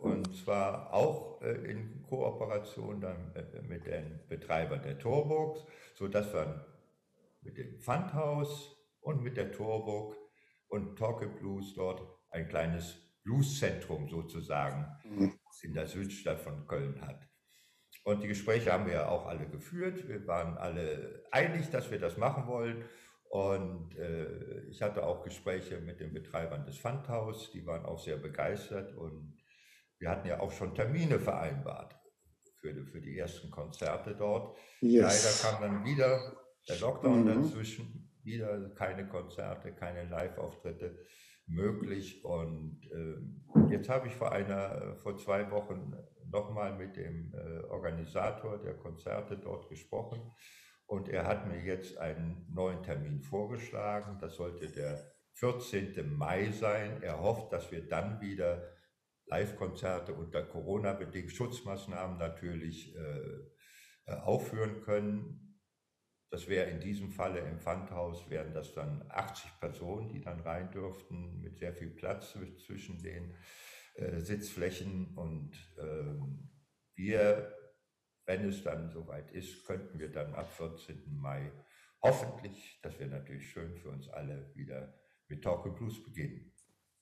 Und 0.00 0.34
zwar 0.34 0.92
auch 0.92 1.40
in 1.40 2.02
Kooperation 2.02 3.00
dann 3.00 3.32
mit 3.68 3.86
den 3.86 4.18
Betreibern 4.28 4.82
der 4.82 4.98
Torburg, 4.98 5.64
sodass 5.94 6.34
wir 6.34 6.66
mit 7.42 7.58
dem 7.58 7.78
Pfandhaus 7.78 8.76
und 9.02 9.22
mit 9.22 9.36
der 9.36 9.52
Torburg 9.52 10.16
und 10.66 10.98
Talk 10.98 11.22
and 11.22 11.38
Blues 11.38 11.74
dort 11.74 12.02
ein 12.30 12.48
kleines 12.48 12.96
Blueszentrum 13.22 14.08
sozusagen 14.08 14.84
mhm. 15.04 15.32
in 15.62 15.74
der 15.74 15.86
Südstadt 15.86 16.40
von 16.40 16.66
Köln 16.66 17.00
hat. 17.02 17.31
Und 18.04 18.22
die 18.22 18.28
Gespräche 18.28 18.72
haben 18.72 18.86
wir 18.86 18.94
ja 18.94 19.08
auch 19.08 19.26
alle 19.26 19.46
geführt. 19.46 20.08
Wir 20.08 20.26
waren 20.26 20.56
alle 20.58 21.24
einig, 21.30 21.70
dass 21.70 21.90
wir 21.90 22.00
das 22.00 22.16
machen 22.16 22.46
wollen. 22.46 22.84
Und 23.28 23.96
äh, 23.96 24.64
ich 24.64 24.82
hatte 24.82 25.06
auch 25.06 25.22
Gespräche 25.22 25.80
mit 25.80 26.00
den 26.00 26.12
Betreibern 26.12 26.66
des 26.66 26.78
Pfandhaus, 26.78 27.50
die 27.52 27.64
waren 27.64 27.86
auch 27.86 27.98
sehr 27.98 28.16
begeistert. 28.16 28.94
Und 28.94 29.38
wir 29.98 30.10
hatten 30.10 30.28
ja 30.28 30.40
auch 30.40 30.52
schon 30.52 30.74
Termine 30.74 31.18
vereinbart 31.18 31.94
für 32.60 32.74
die, 32.74 32.84
für 32.84 33.00
die 33.00 33.16
ersten 33.16 33.50
Konzerte 33.50 34.14
dort. 34.14 34.56
Yes. 34.80 35.42
Leider 35.42 35.54
kam 35.54 35.62
dann 35.62 35.84
wieder 35.84 36.36
der 36.68 36.78
Lockdown 36.80 37.24
mhm. 37.24 37.42
dazwischen, 37.42 38.10
wieder 38.22 38.70
keine 38.74 39.08
Konzerte, 39.08 39.72
keine 39.72 40.04
Live-Auftritte 40.08 40.98
möglich. 41.46 42.24
Und 42.24 42.80
äh, 42.92 43.70
jetzt 43.70 43.88
habe 43.88 44.08
ich 44.08 44.14
vor 44.14 44.32
einer, 44.32 44.96
vor 44.96 45.16
zwei 45.16 45.50
Wochen 45.50 45.94
nochmal 46.32 46.76
mit 46.76 46.96
dem 46.96 47.32
äh, 47.34 47.64
Organisator 47.64 48.58
der 48.58 48.74
Konzerte 48.74 49.36
dort 49.36 49.68
gesprochen. 49.68 50.32
und 50.86 51.08
er 51.08 51.26
hat 51.26 51.46
mir 51.46 51.60
jetzt 51.60 51.96
einen 51.98 52.46
neuen 52.52 52.82
Termin 52.82 53.22
vorgeschlagen. 53.22 54.18
Das 54.20 54.34
sollte 54.36 54.68
der 54.68 55.12
14. 55.34 56.12
Mai 56.14 56.50
sein. 56.50 57.02
Er 57.02 57.20
hofft, 57.20 57.52
dass 57.52 57.70
wir 57.72 57.88
dann 57.88 58.20
wieder 58.20 58.68
Live-Konzerte 59.26 60.12
unter 60.12 60.42
Corona-bedingt 60.42 61.32
Schutzmaßnahmen 61.32 62.18
natürlich 62.18 62.94
äh, 62.94 63.38
äh, 64.06 64.14
aufführen 64.14 64.82
können. 64.82 65.60
Das 66.30 66.48
wäre 66.48 66.68
in 66.70 66.80
diesem 66.80 67.10
Falle 67.10 67.40
im 67.40 67.58
Pfandhaus, 67.58 68.28
wären 68.30 68.52
das 68.52 68.74
dann 68.74 69.04
80 69.08 69.60
Personen, 69.60 70.08
die 70.08 70.20
dann 70.20 70.40
rein 70.40 70.70
dürften, 70.70 71.40
mit 71.40 71.58
sehr 71.58 71.72
viel 71.72 71.90
Platz 71.90 72.36
zwischen 72.66 73.02
den 73.02 73.34
äh, 73.94 74.20
Sitzflächen. 74.20 75.14
Und 75.16 75.52
ähm, 75.78 76.50
wir, 76.94 77.54
wenn 78.26 78.48
es 78.48 78.62
dann 78.62 78.90
soweit 78.90 79.30
ist, 79.32 79.64
könnten 79.66 79.98
wir 79.98 80.10
dann 80.10 80.34
ab 80.34 80.52
14. 80.52 81.04
Mai 81.10 81.52
hoffentlich, 82.02 82.80
das 82.82 82.98
wäre 82.98 83.10
natürlich 83.10 83.50
schön 83.50 83.76
für 83.76 83.90
uns 83.90 84.08
alle, 84.08 84.50
wieder 84.54 84.92
mit 85.28 85.42
Talk 85.42 85.66
and 85.66 85.76
Blues 85.76 86.02
beginnen. 86.02 86.52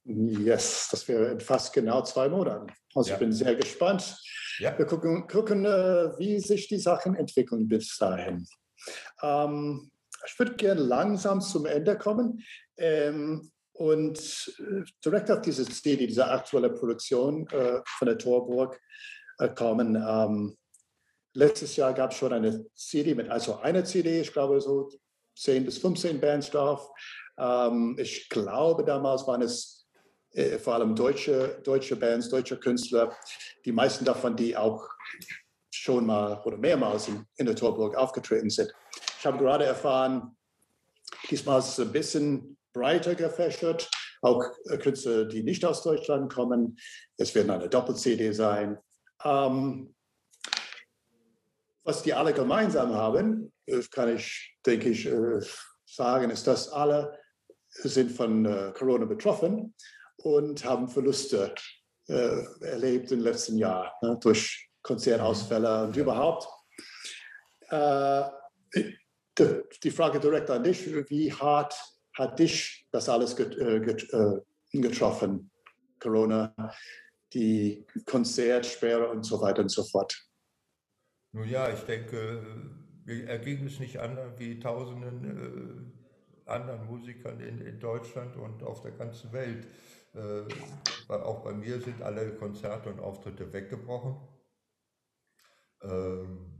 Yes, 0.05 0.89
das 0.91 1.07
wäre 1.09 1.31
in 1.31 1.41
fast 1.41 1.73
genau 1.73 2.03
zwei 2.03 2.29
Monaten. 2.29 2.73
Also 2.95 3.11
ja. 3.11 3.17
ich 3.17 3.21
bin 3.21 3.33
sehr 3.33 3.55
gespannt. 3.55 4.19
Ja. 4.59 4.77
Wir 4.77 4.87
gucken, 4.87 5.27
gucken 5.27 5.65
äh, 5.65 6.19
wie 6.19 6.39
sich 6.41 6.69
die 6.69 6.79
Sachen 6.79 7.15
entwickeln 7.15 7.69
bis 7.69 7.97
dahin. 7.99 8.47
Ähm, 9.23 9.91
ich 10.27 10.39
würde 10.39 10.55
gerne 10.57 10.81
langsam 10.81 11.41
zum 11.41 11.67
Ende 11.67 11.97
kommen 11.99 12.43
ähm, 12.77 13.51
und 13.81 14.55
äh, 14.59 14.85
direkt 15.03 15.31
auf 15.31 15.41
diese 15.41 15.65
CD, 15.65 16.07
diese 16.07 16.27
aktuelle 16.27 16.69
Produktion 16.69 17.49
äh, 17.49 17.81
von 17.87 18.07
der 18.07 18.19
Torburg 18.19 18.79
äh, 19.39 19.49
kommen. 19.49 19.97
Ähm, 19.97 20.59
letztes 21.33 21.77
Jahr 21.77 21.95
gab 21.95 22.11
es 22.11 22.19
schon 22.19 22.35
eine 22.35 22.67
CD 22.75 23.15
mit, 23.15 23.31
also 23.31 23.57
eine 23.61 23.83
CD, 23.83 24.21
ich 24.21 24.33
glaube 24.35 24.61
so 24.61 24.91
10 25.39 25.65
bis 25.65 25.79
15 25.79 26.21
Bands 26.21 26.51
drauf. 26.51 26.91
Ähm, 27.39 27.97
ich 27.99 28.29
glaube, 28.29 28.85
damals 28.85 29.27
waren 29.27 29.41
es 29.41 29.89
äh, 30.33 30.59
vor 30.59 30.75
allem 30.75 30.95
deutsche, 30.95 31.63
deutsche 31.65 31.97
Bands, 31.97 32.29
deutsche 32.29 32.59
Künstler, 32.59 33.17
die 33.65 33.73
meisten 33.73 34.05
davon, 34.05 34.37
die 34.37 34.55
auch 34.55 34.87
schon 35.71 36.05
mal 36.05 36.43
oder 36.45 36.59
mehrmals 36.59 37.09
in, 37.09 37.25
in 37.37 37.47
der 37.47 37.57
Torburg 37.57 37.97
aufgetreten 37.97 38.51
sind. 38.51 38.71
Ich 39.19 39.25
habe 39.25 39.39
gerade 39.39 39.65
erfahren, 39.65 40.37
diesmal 41.31 41.61
ist 41.61 41.79
es 41.79 41.81
ein 41.81 41.93
bisschen 41.93 42.59
breiter 42.73 43.15
gefächert, 43.15 43.91
auch 44.23 44.45
Künstler, 44.83 45.25
die 45.25 45.43
nicht 45.43 45.65
aus 45.65 45.83
Deutschland 45.83 46.33
kommen. 46.33 46.79
Es 47.17 47.35
werden 47.35 47.51
eine 47.51 47.69
Doppel-CD 47.69 48.33
sein. 48.33 48.79
Ähm, 49.25 49.95
was 51.85 52.03
die 52.03 52.13
alle 52.13 52.33
gemeinsam 52.33 52.95
haben, 52.95 53.53
äh, 53.67 53.81
kann 53.91 54.15
ich, 54.15 54.57
denke 54.65 54.91
ich, 54.91 55.07
äh, 55.07 55.41
sagen, 55.87 56.31
ist, 56.31 56.47
dass 56.47 56.69
alle 56.69 57.19
sind 57.71 58.11
von 58.11 58.45
äh, 58.45 58.73
Corona 58.77 59.07
betroffen 59.07 59.75
und 60.17 60.65
haben 60.65 60.89
Verluste 60.89 61.55
äh, 62.09 62.45
erlebt 62.61 63.13
im 63.13 63.21
letzten 63.21 63.57
Jahr 63.57 63.97
ne, 64.03 64.19
durch 64.21 64.69
Konzertausfälle 64.83 65.85
und 65.85 65.97
überhaupt. 65.97 66.49
Äh, 67.69 68.25
die, 69.83 69.91
Frage 69.91 70.21
direkt 70.21 70.51
an 70.51 70.65
dich, 70.65 70.87
wie 71.09 71.33
hart 71.33 71.75
hat 72.15 72.39
dich 72.39 72.87
das 72.91 73.09
alles 73.09 73.37
get, 73.37 73.57
äh, 73.59 73.81
get, 73.81 74.09
äh, 74.13 74.41
getroffen, 74.73 75.51
Corona, 75.99 76.55
die 77.33 77.87
Konzertsperre 78.05 79.09
und 79.09 79.25
so 79.25 79.41
weiter 79.41 79.63
und 79.63 79.71
so 79.71 79.85
fort? 79.85 80.17
Nun 81.33 81.49
ja, 81.49 81.73
ich 81.73 81.81
denke, 81.81 82.43
er 83.07 83.39
ging 83.39 83.67
es 83.67 83.79
nicht 83.79 83.99
anders 83.99 84.39
wie 84.39 84.59
tausenden 84.59 85.95
äh, 85.95 86.51
anderen 86.51 86.87
Musikern 86.87 87.41
in, 87.41 87.61
in 87.61 87.79
Deutschland 87.79 88.37
und 88.37 88.63
auf 88.63 88.83
der 88.83 88.93
ganzen 88.93 89.33
Welt. 89.33 89.69
Äh, 90.15 91.13
auch 91.13 91.43
bei 91.43 91.53
mir 91.53 91.81
sind 91.81 92.03
alle 92.03 92.35
Konzerte 92.35 92.91
und 92.91 93.01
Auftritte 93.01 93.53
weggebrochen. 93.53 94.17
Ähm, 95.83 96.60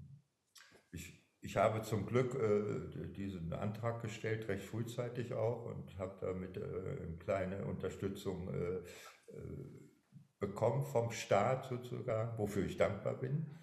ich, 1.43 1.57
habe 1.57 1.83
zum 1.83 2.07
Glück 2.07 2.35
äh, 2.35 3.09
diesen 3.13 3.53
Antrag 3.53 4.03
gestellt, 4.03 4.49
recht 4.49 4.65
frühzeitig 4.65 5.33
auch, 5.35 5.67
und 5.67 5.99
habe 5.99 6.17
damit 6.21 6.57
äh, 6.57 6.61
eine 6.61 7.17
kleine 7.19 7.65
Unterstützung 7.65 8.49
äh, 8.53 8.77
äh, 8.77 8.83
bekommen 10.39 10.85
vom 10.85 11.11
Staat 11.11 11.67
sozusagen, 11.67 12.39
wofür 12.39 12.65
ich 12.65 12.77
dankbar 12.77 13.15
bin. 13.15 13.57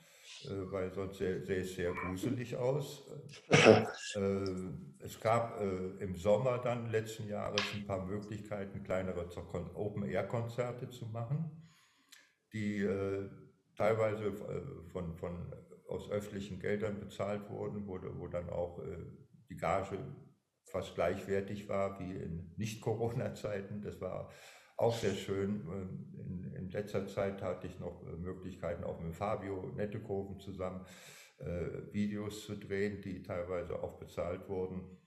Äh, 0.44 0.72
weil 0.72 0.94
sonst 0.94 1.18
sähe 1.20 1.40
es 1.40 1.76
sehr 1.76 1.94
gruselig 1.94 2.56
aus. 2.58 3.10
Äh, 3.50 3.86
es 5.00 5.20
gab 5.20 5.62
im 6.00 6.16
Sommer 6.16 6.58
dann 6.58 6.90
letzten 6.90 7.28
Jahres 7.28 7.62
ein 7.74 7.86
paar 7.86 8.06
Möglichkeiten, 8.06 8.84
kleinere 8.84 9.30
Open-Air-Konzerte 9.74 10.90
zu 10.90 11.06
machen, 11.06 11.50
die 12.52 12.86
teilweise 13.76 14.34
von, 14.92 15.16
von, 15.16 15.54
aus 15.88 16.10
öffentlichen 16.10 16.60
Geldern 16.60 17.00
bezahlt 17.00 17.50
wurden, 17.50 17.88
wo, 17.88 18.00
wo 18.20 18.28
dann 18.28 18.50
auch 18.50 18.82
die 19.50 19.56
Gage 19.56 20.00
fast 20.66 20.96
gleichwertig 20.96 21.70
war 21.70 22.00
wie 22.00 22.16
in 22.16 22.54
Nicht-Corona-Zeiten. 22.58 23.82
Das 23.82 24.00
war 24.02 24.30
auch 24.76 24.96
sehr 24.96 25.14
schön. 25.14 25.66
Ähm, 25.72 26.14
in, 26.20 26.54
in, 26.54 26.70
letzter 26.70 27.08
Zeit 27.08 27.42
hatte 27.42 27.68
ich 27.68 27.80
noch 27.80 28.06
äh, 28.06 28.16
Möglichkeiten, 28.16 28.84
auch 28.84 29.00
mit 29.00 29.16
Fabio 29.16 29.72
Nettekoven 29.76 30.40
zusammen 30.40 30.86
äh, 31.40 31.94
Videos 31.94 32.46
zu 32.46 32.56
drehen, 32.56 33.02
die 33.02 33.24
teilweise 33.24 33.82
auch 33.82 34.00
bezahlt 34.00 34.48
wurden. 34.48 34.98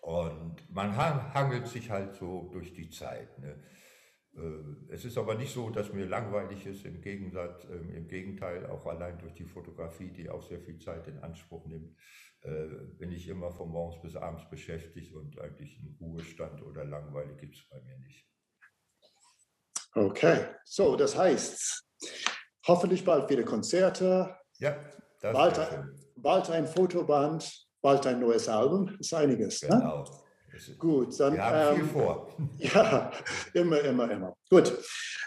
Und 0.00 0.68
man 0.70 0.96
hangelt 0.96 1.68
sich 1.68 1.90
halt 1.90 2.14
so 2.14 2.50
durch 2.52 2.72
die 2.72 2.90
Zeit. 2.90 3.38
Ne? 3.38 3.62
Äh, 4.34 4.92
es 4.92 5.04
ist 5.04 5.18
aber 5.18 5.34
nicht 5.34 5.52
so, 5.52 5.70
dass 5.70 5.92
mir 5.92 6.06
langweilig 6.06 6.66
ist, 6.66 6.84
im 6.84 7.00
Gegensatz, 7.00 7.64
äh, 7.64 7.96
im 7.96 8.08
Gegenteil, 8.08 8.66
auch 8.66 8.86
allein 8.86 9.18
durch 9.18 9.34
die 9.34 9.44
Fotografie, 9.44 10.10
die 10.10 10.30
auch 10.30 10.42
sehr 10.42 10.60
viel 10.60 10.78
Zeit 10.78 11.06
in 11.08 11.18
Anspruch 11.18 11.66
nimmt, 11.66 11.94
äh, 12.40 12.66
bin 12.98 13.12
ich 13.12 13.28
immer 13.28 13.52
von 13.52 13.68
morgens 13.70 14.00
bis 14.02 14.16
abends 14.16 14.48
beschäftigt 14.48 15.14
und 15.14 15.38
eigentlich 15.40 15.78
einen 15.78 15.96
Ruhestand 16.00 16.62
oder 16.62 16.84
Langweile 16.84 17.34
gibt 17.36 17.56
es 17.56 17.68
bei 17.68 17.80
mir 17.82 17.98
nicht. 17.98 18.26
Okay, 19.94 20.46
so 20.64 20.96
das 20.96 21.16
heißt, 21.16 21.84
hoffentlich 22.66 23.04
bald 23.04 23.28
wieder 23.28 23.44
Konzerte. 23.44 24.34
Ja, 24.58 24.76
das 25.20 25.34
bald, 25.34 25.58
ein, 25.58 26.00
bald 26.16 26.50
ein 26.50 26.66
Fotoband, 26.66 27.68
bald 27.82 28.06
ein 28.06 28.20
neues 28.20 28.48
Album, 28.48 28.96
ist 28.98 29.12
einiges. 29.12 29.62
Ne? 29.62 29.68
Genau. 29.68 30.02
Ne? 30.02 30.10
Gut, 30.78 31.18
dann. 31.18 31.34
Wir 31.34 31.44
haben 31.44 31.70
ähm, 31.70 31.76
viel 31.76 31.92
vor. 31.92 32.28
Ja, 32.58 33.10
immer, 33.54 33.80
immer, 33.80 34.10
immer. 34.10 34.36
Gut. 34.50 34.72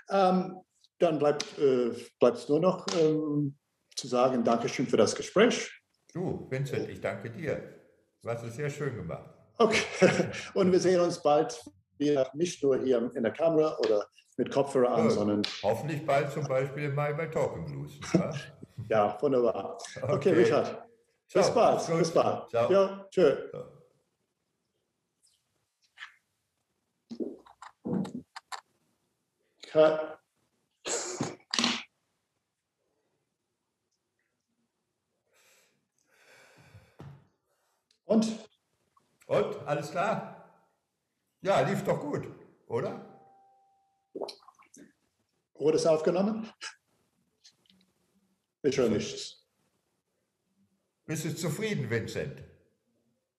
Ähm, 0.10 0.58
dann 1.00 1.20
bleibt 1.20 1.58
äh, 1.58 1.92
es 2.22 2.50
nur 2.50 2.60
noch 2.60 2.86
ähm, 3.00 3.58
zu 3.96 4.08
sagen, 4.08 4.44
Dankeschön 4.44 4.88
für 4.88 4.98
das 4.98 5.16
Gespräch. 5.16 5.72
Du, 6.14 6.48
Vincent, 6.50 6.90
ich 6.90 7.02
danke 7.02 7.30
dir. 7.30 7.82
Du 8.22 8.30
hast 8.30 8.44
es 8.44 8.56
sehr 8.56 8.70
schön 8.70 8.96
gemacht. 8.96 9.30
Okay. 9.58 9.84
Und 10.54 10.72
wir 10.72 10.80
sehen 10.80 11.00
uns 11.00 11.22
bald 11.22 11.62
wieder, 11.98 12.30
nicht 12.34 12.62
nur 12.64 12.82
hier 12.84 13.12
in 13.14 13.24
der 13.24 13.32
Kamera 13.32 13.78
oder 13.80 14.08
mit 14.38 14.52
Kopfhörer 14.52 14.96
an, 14.96 15.06
ja, 15.06 15.10
sondern. 15.12 15.42
Hoffentlich 15.64 16.06
bald 16.06 16.32
zum 16.32 16.48
Beispiel 16.48 16.90
Mai 16.90 17.14
bei 17.14 17.28
Talking 17.28 17.66
Blues. 17.66 18.00
Ja, 18.14 18.32
ja 18.90 19.22
wunderbar. 19.22 19.78
Okay, 20.02 20.14
okay 20.14 20.30
Richard. 20.32 20.88
Ciao. 21.28 21.44
Bis 21.44 21.54
bald. 21.54 22.00
Bis 22.00 22.12
bald. 22.12 22.50
Ciao. 22.50 22.72
Ja, 22.72 23.08
tschö. 23.10 23.50
Ciao. 23.50 23.76
Cut. 29.76 30.20
Und? 38.06 38.40
Und? 39.28 39.56
Alles 39.68 39.92
klar? 39.92 40.50
Ja, 41.42 41.60
lief 41.60 41.84
doch 41.84 42.00
gut, 42.00 42.26
oder? 42.68 43.20
Wurde 45.56 45.76
es 45.76 45.86
aufgenommen? 45.86 46.50
Ich 48.64 48.78
höre 48.78 48.88
nichts. 48.88 49.46
Bist 51.06 51.26
du 51.26 51.36
zufrieden, 51.36 51.90
Vincent? 51.90 52.42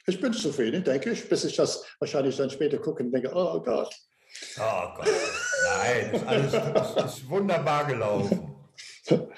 Ich 0.06 0.20
bin 0.20 0.34
zufrieden, 0.34 0.84
denke 0.84 1.12
ich, 1.12 1.26
bis 1.30 1.44
ich 1.44 1.56
das 1.56 1.82
wahrscheinlich 1.98 2.36
dann 2.36 2.50
später 2.50 2.76
gucke 2.76 3.02
und 3.02 3.10
denke, 3.10 3.32
oh 3.34 3.62
Gott. 3.62 3.94
Oh 4.58 4.94
Gott, 4.96 5.08
nein, 5.64 6.10
ist 6.14 6.26
alles 6.26 6.54
ist, 6.54 6.96
ist 7.04 7.28
wunderbar 7.28 7.84
gelaufen. 7.84 8.54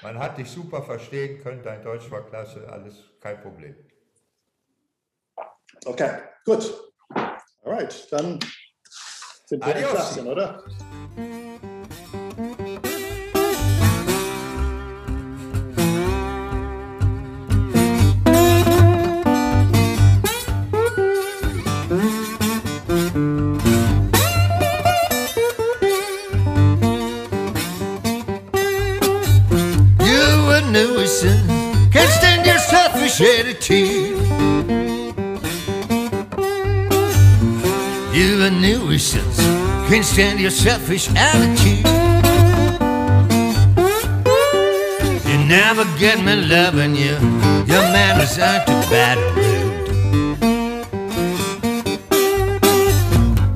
Man 0.01 0.17
hat 0.17 0.37
dich 0.37 0.49
super 0.49 0.81
verstehen 0.81 1.41
können, 1.41 1.61
dein 1.61 1.83
Deutsch 1.83 2.09
war 2.09 2.25
klasse, 2.25 2.67
alles 2.69 2.95
kein 3.19 3.41
Problem. 3.41 3.75
Okay, 5.85 6.21
gut. 6.45 6.91
Alright, 7.63 8.07
dann 8.11 8.39
sind 9.45 9.65
wir 9.65 9.75
Adios. 9.75 10.17
in 10.17 10.27
oder? 10.27 10.63
Nuisance. 31.23 31.93
Can't 31.93 32.09
stand 32.09 32.45
your 32.45 32.59
selfish 32.59 33.21
attitude. 33.21 34.17
You're 38.13 38.47
a 38.47 38.51
nuisance. 38.51 39.37
Can't 39.89 40.05
stand 40.05 40.39
your 40.39 40.51
selfish 40.51 41.09
attitude. 41.15 41.85
You 45.27 45.37
never 45.47 45.85
get 45.97 46.23
me 46.23 46.35
loving 46.35 46.95
you. 46.95 47.15
Your 47.67 47.83
manners 47.93 48.37
aren't 48.39 48.67
too 48.67 48.89
bad. 48.89 49.17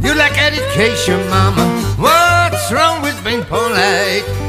You 0.04 0.14
like 0.16 0.38
education, 0.38 1.20
mama. 1.30 1.66
What's 1.98 2.72
wrong 2.72 3.02
with 3.02 3.24
being 3.24 3.44
polite? 3.46 4.43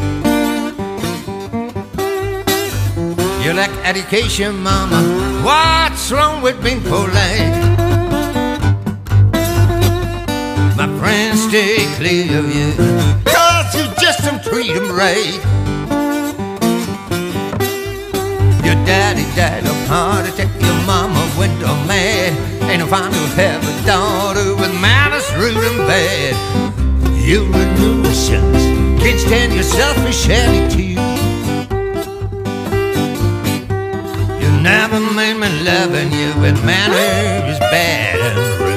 Education, 3.84 4.62
mama. 4.62 5.00
What's 5.44 6.10
wrong 6.10 6.42
with 6.42 6.62
being 6.64 6.80
polite? 6.80 7.52
My 10.76 10.88
friends 10.98 11.42
stay 11.42 11.84
clear 11.96 12.38
of 12.38 12.46
you, 12.54 12.72
cause 13.24 13.74
you 13.76 13.84
just 14.00 14.24
don't 14.24 14.42
treat 14.42 14.72
them 14.72 14.90
right. 14.90 15.34
Your 18.64 18.78
daddy 18.88 19.24
died 19.36 19.64
of 19.64 19.86
heart 19.86 20.26
attack, 20.28 20.48
your 20.60 20.80
mama 20.86 21.20
went 21.38 21.62
all 21.62 21.84
mad. 21.84 22.32
Ain't 22.70 22.80
no 22.80 22.86
fun 22.86 23.12
to 23.12 23.18
have 23.36 23.62
a 23.62 23.86
daughter 23.86 24.54
with 24.56 24.72
manners 24.80 25.30
rude 25.36 25.62
and 25.62 25.78
bad. 25.86 26.34
You're 27.22 27.44
a 27.44 27.78
nuisance, 27.78 28.64
can't 29.02 29.20
stand 29.20 29.52
your 29.52 29.62
selfish 29.62 30.28
attitude. 30.28 30.83
Made 35.14 35.34
me 35.34 35.48
loving 35.62 36.10
you 36.12 36.28
with 36.40 36.64
manners 36.64 37.58
bad 37.60 38.18
and 38.18 38.60
rude. 38.60 38.73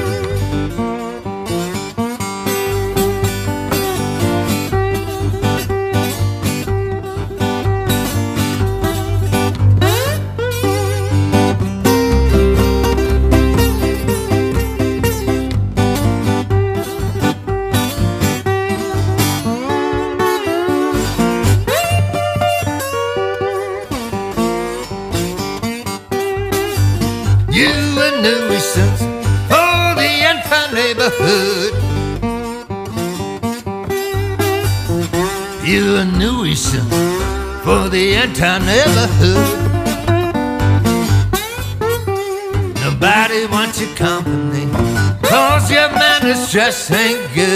thank 46.87 47.35
you. 47.35 47.46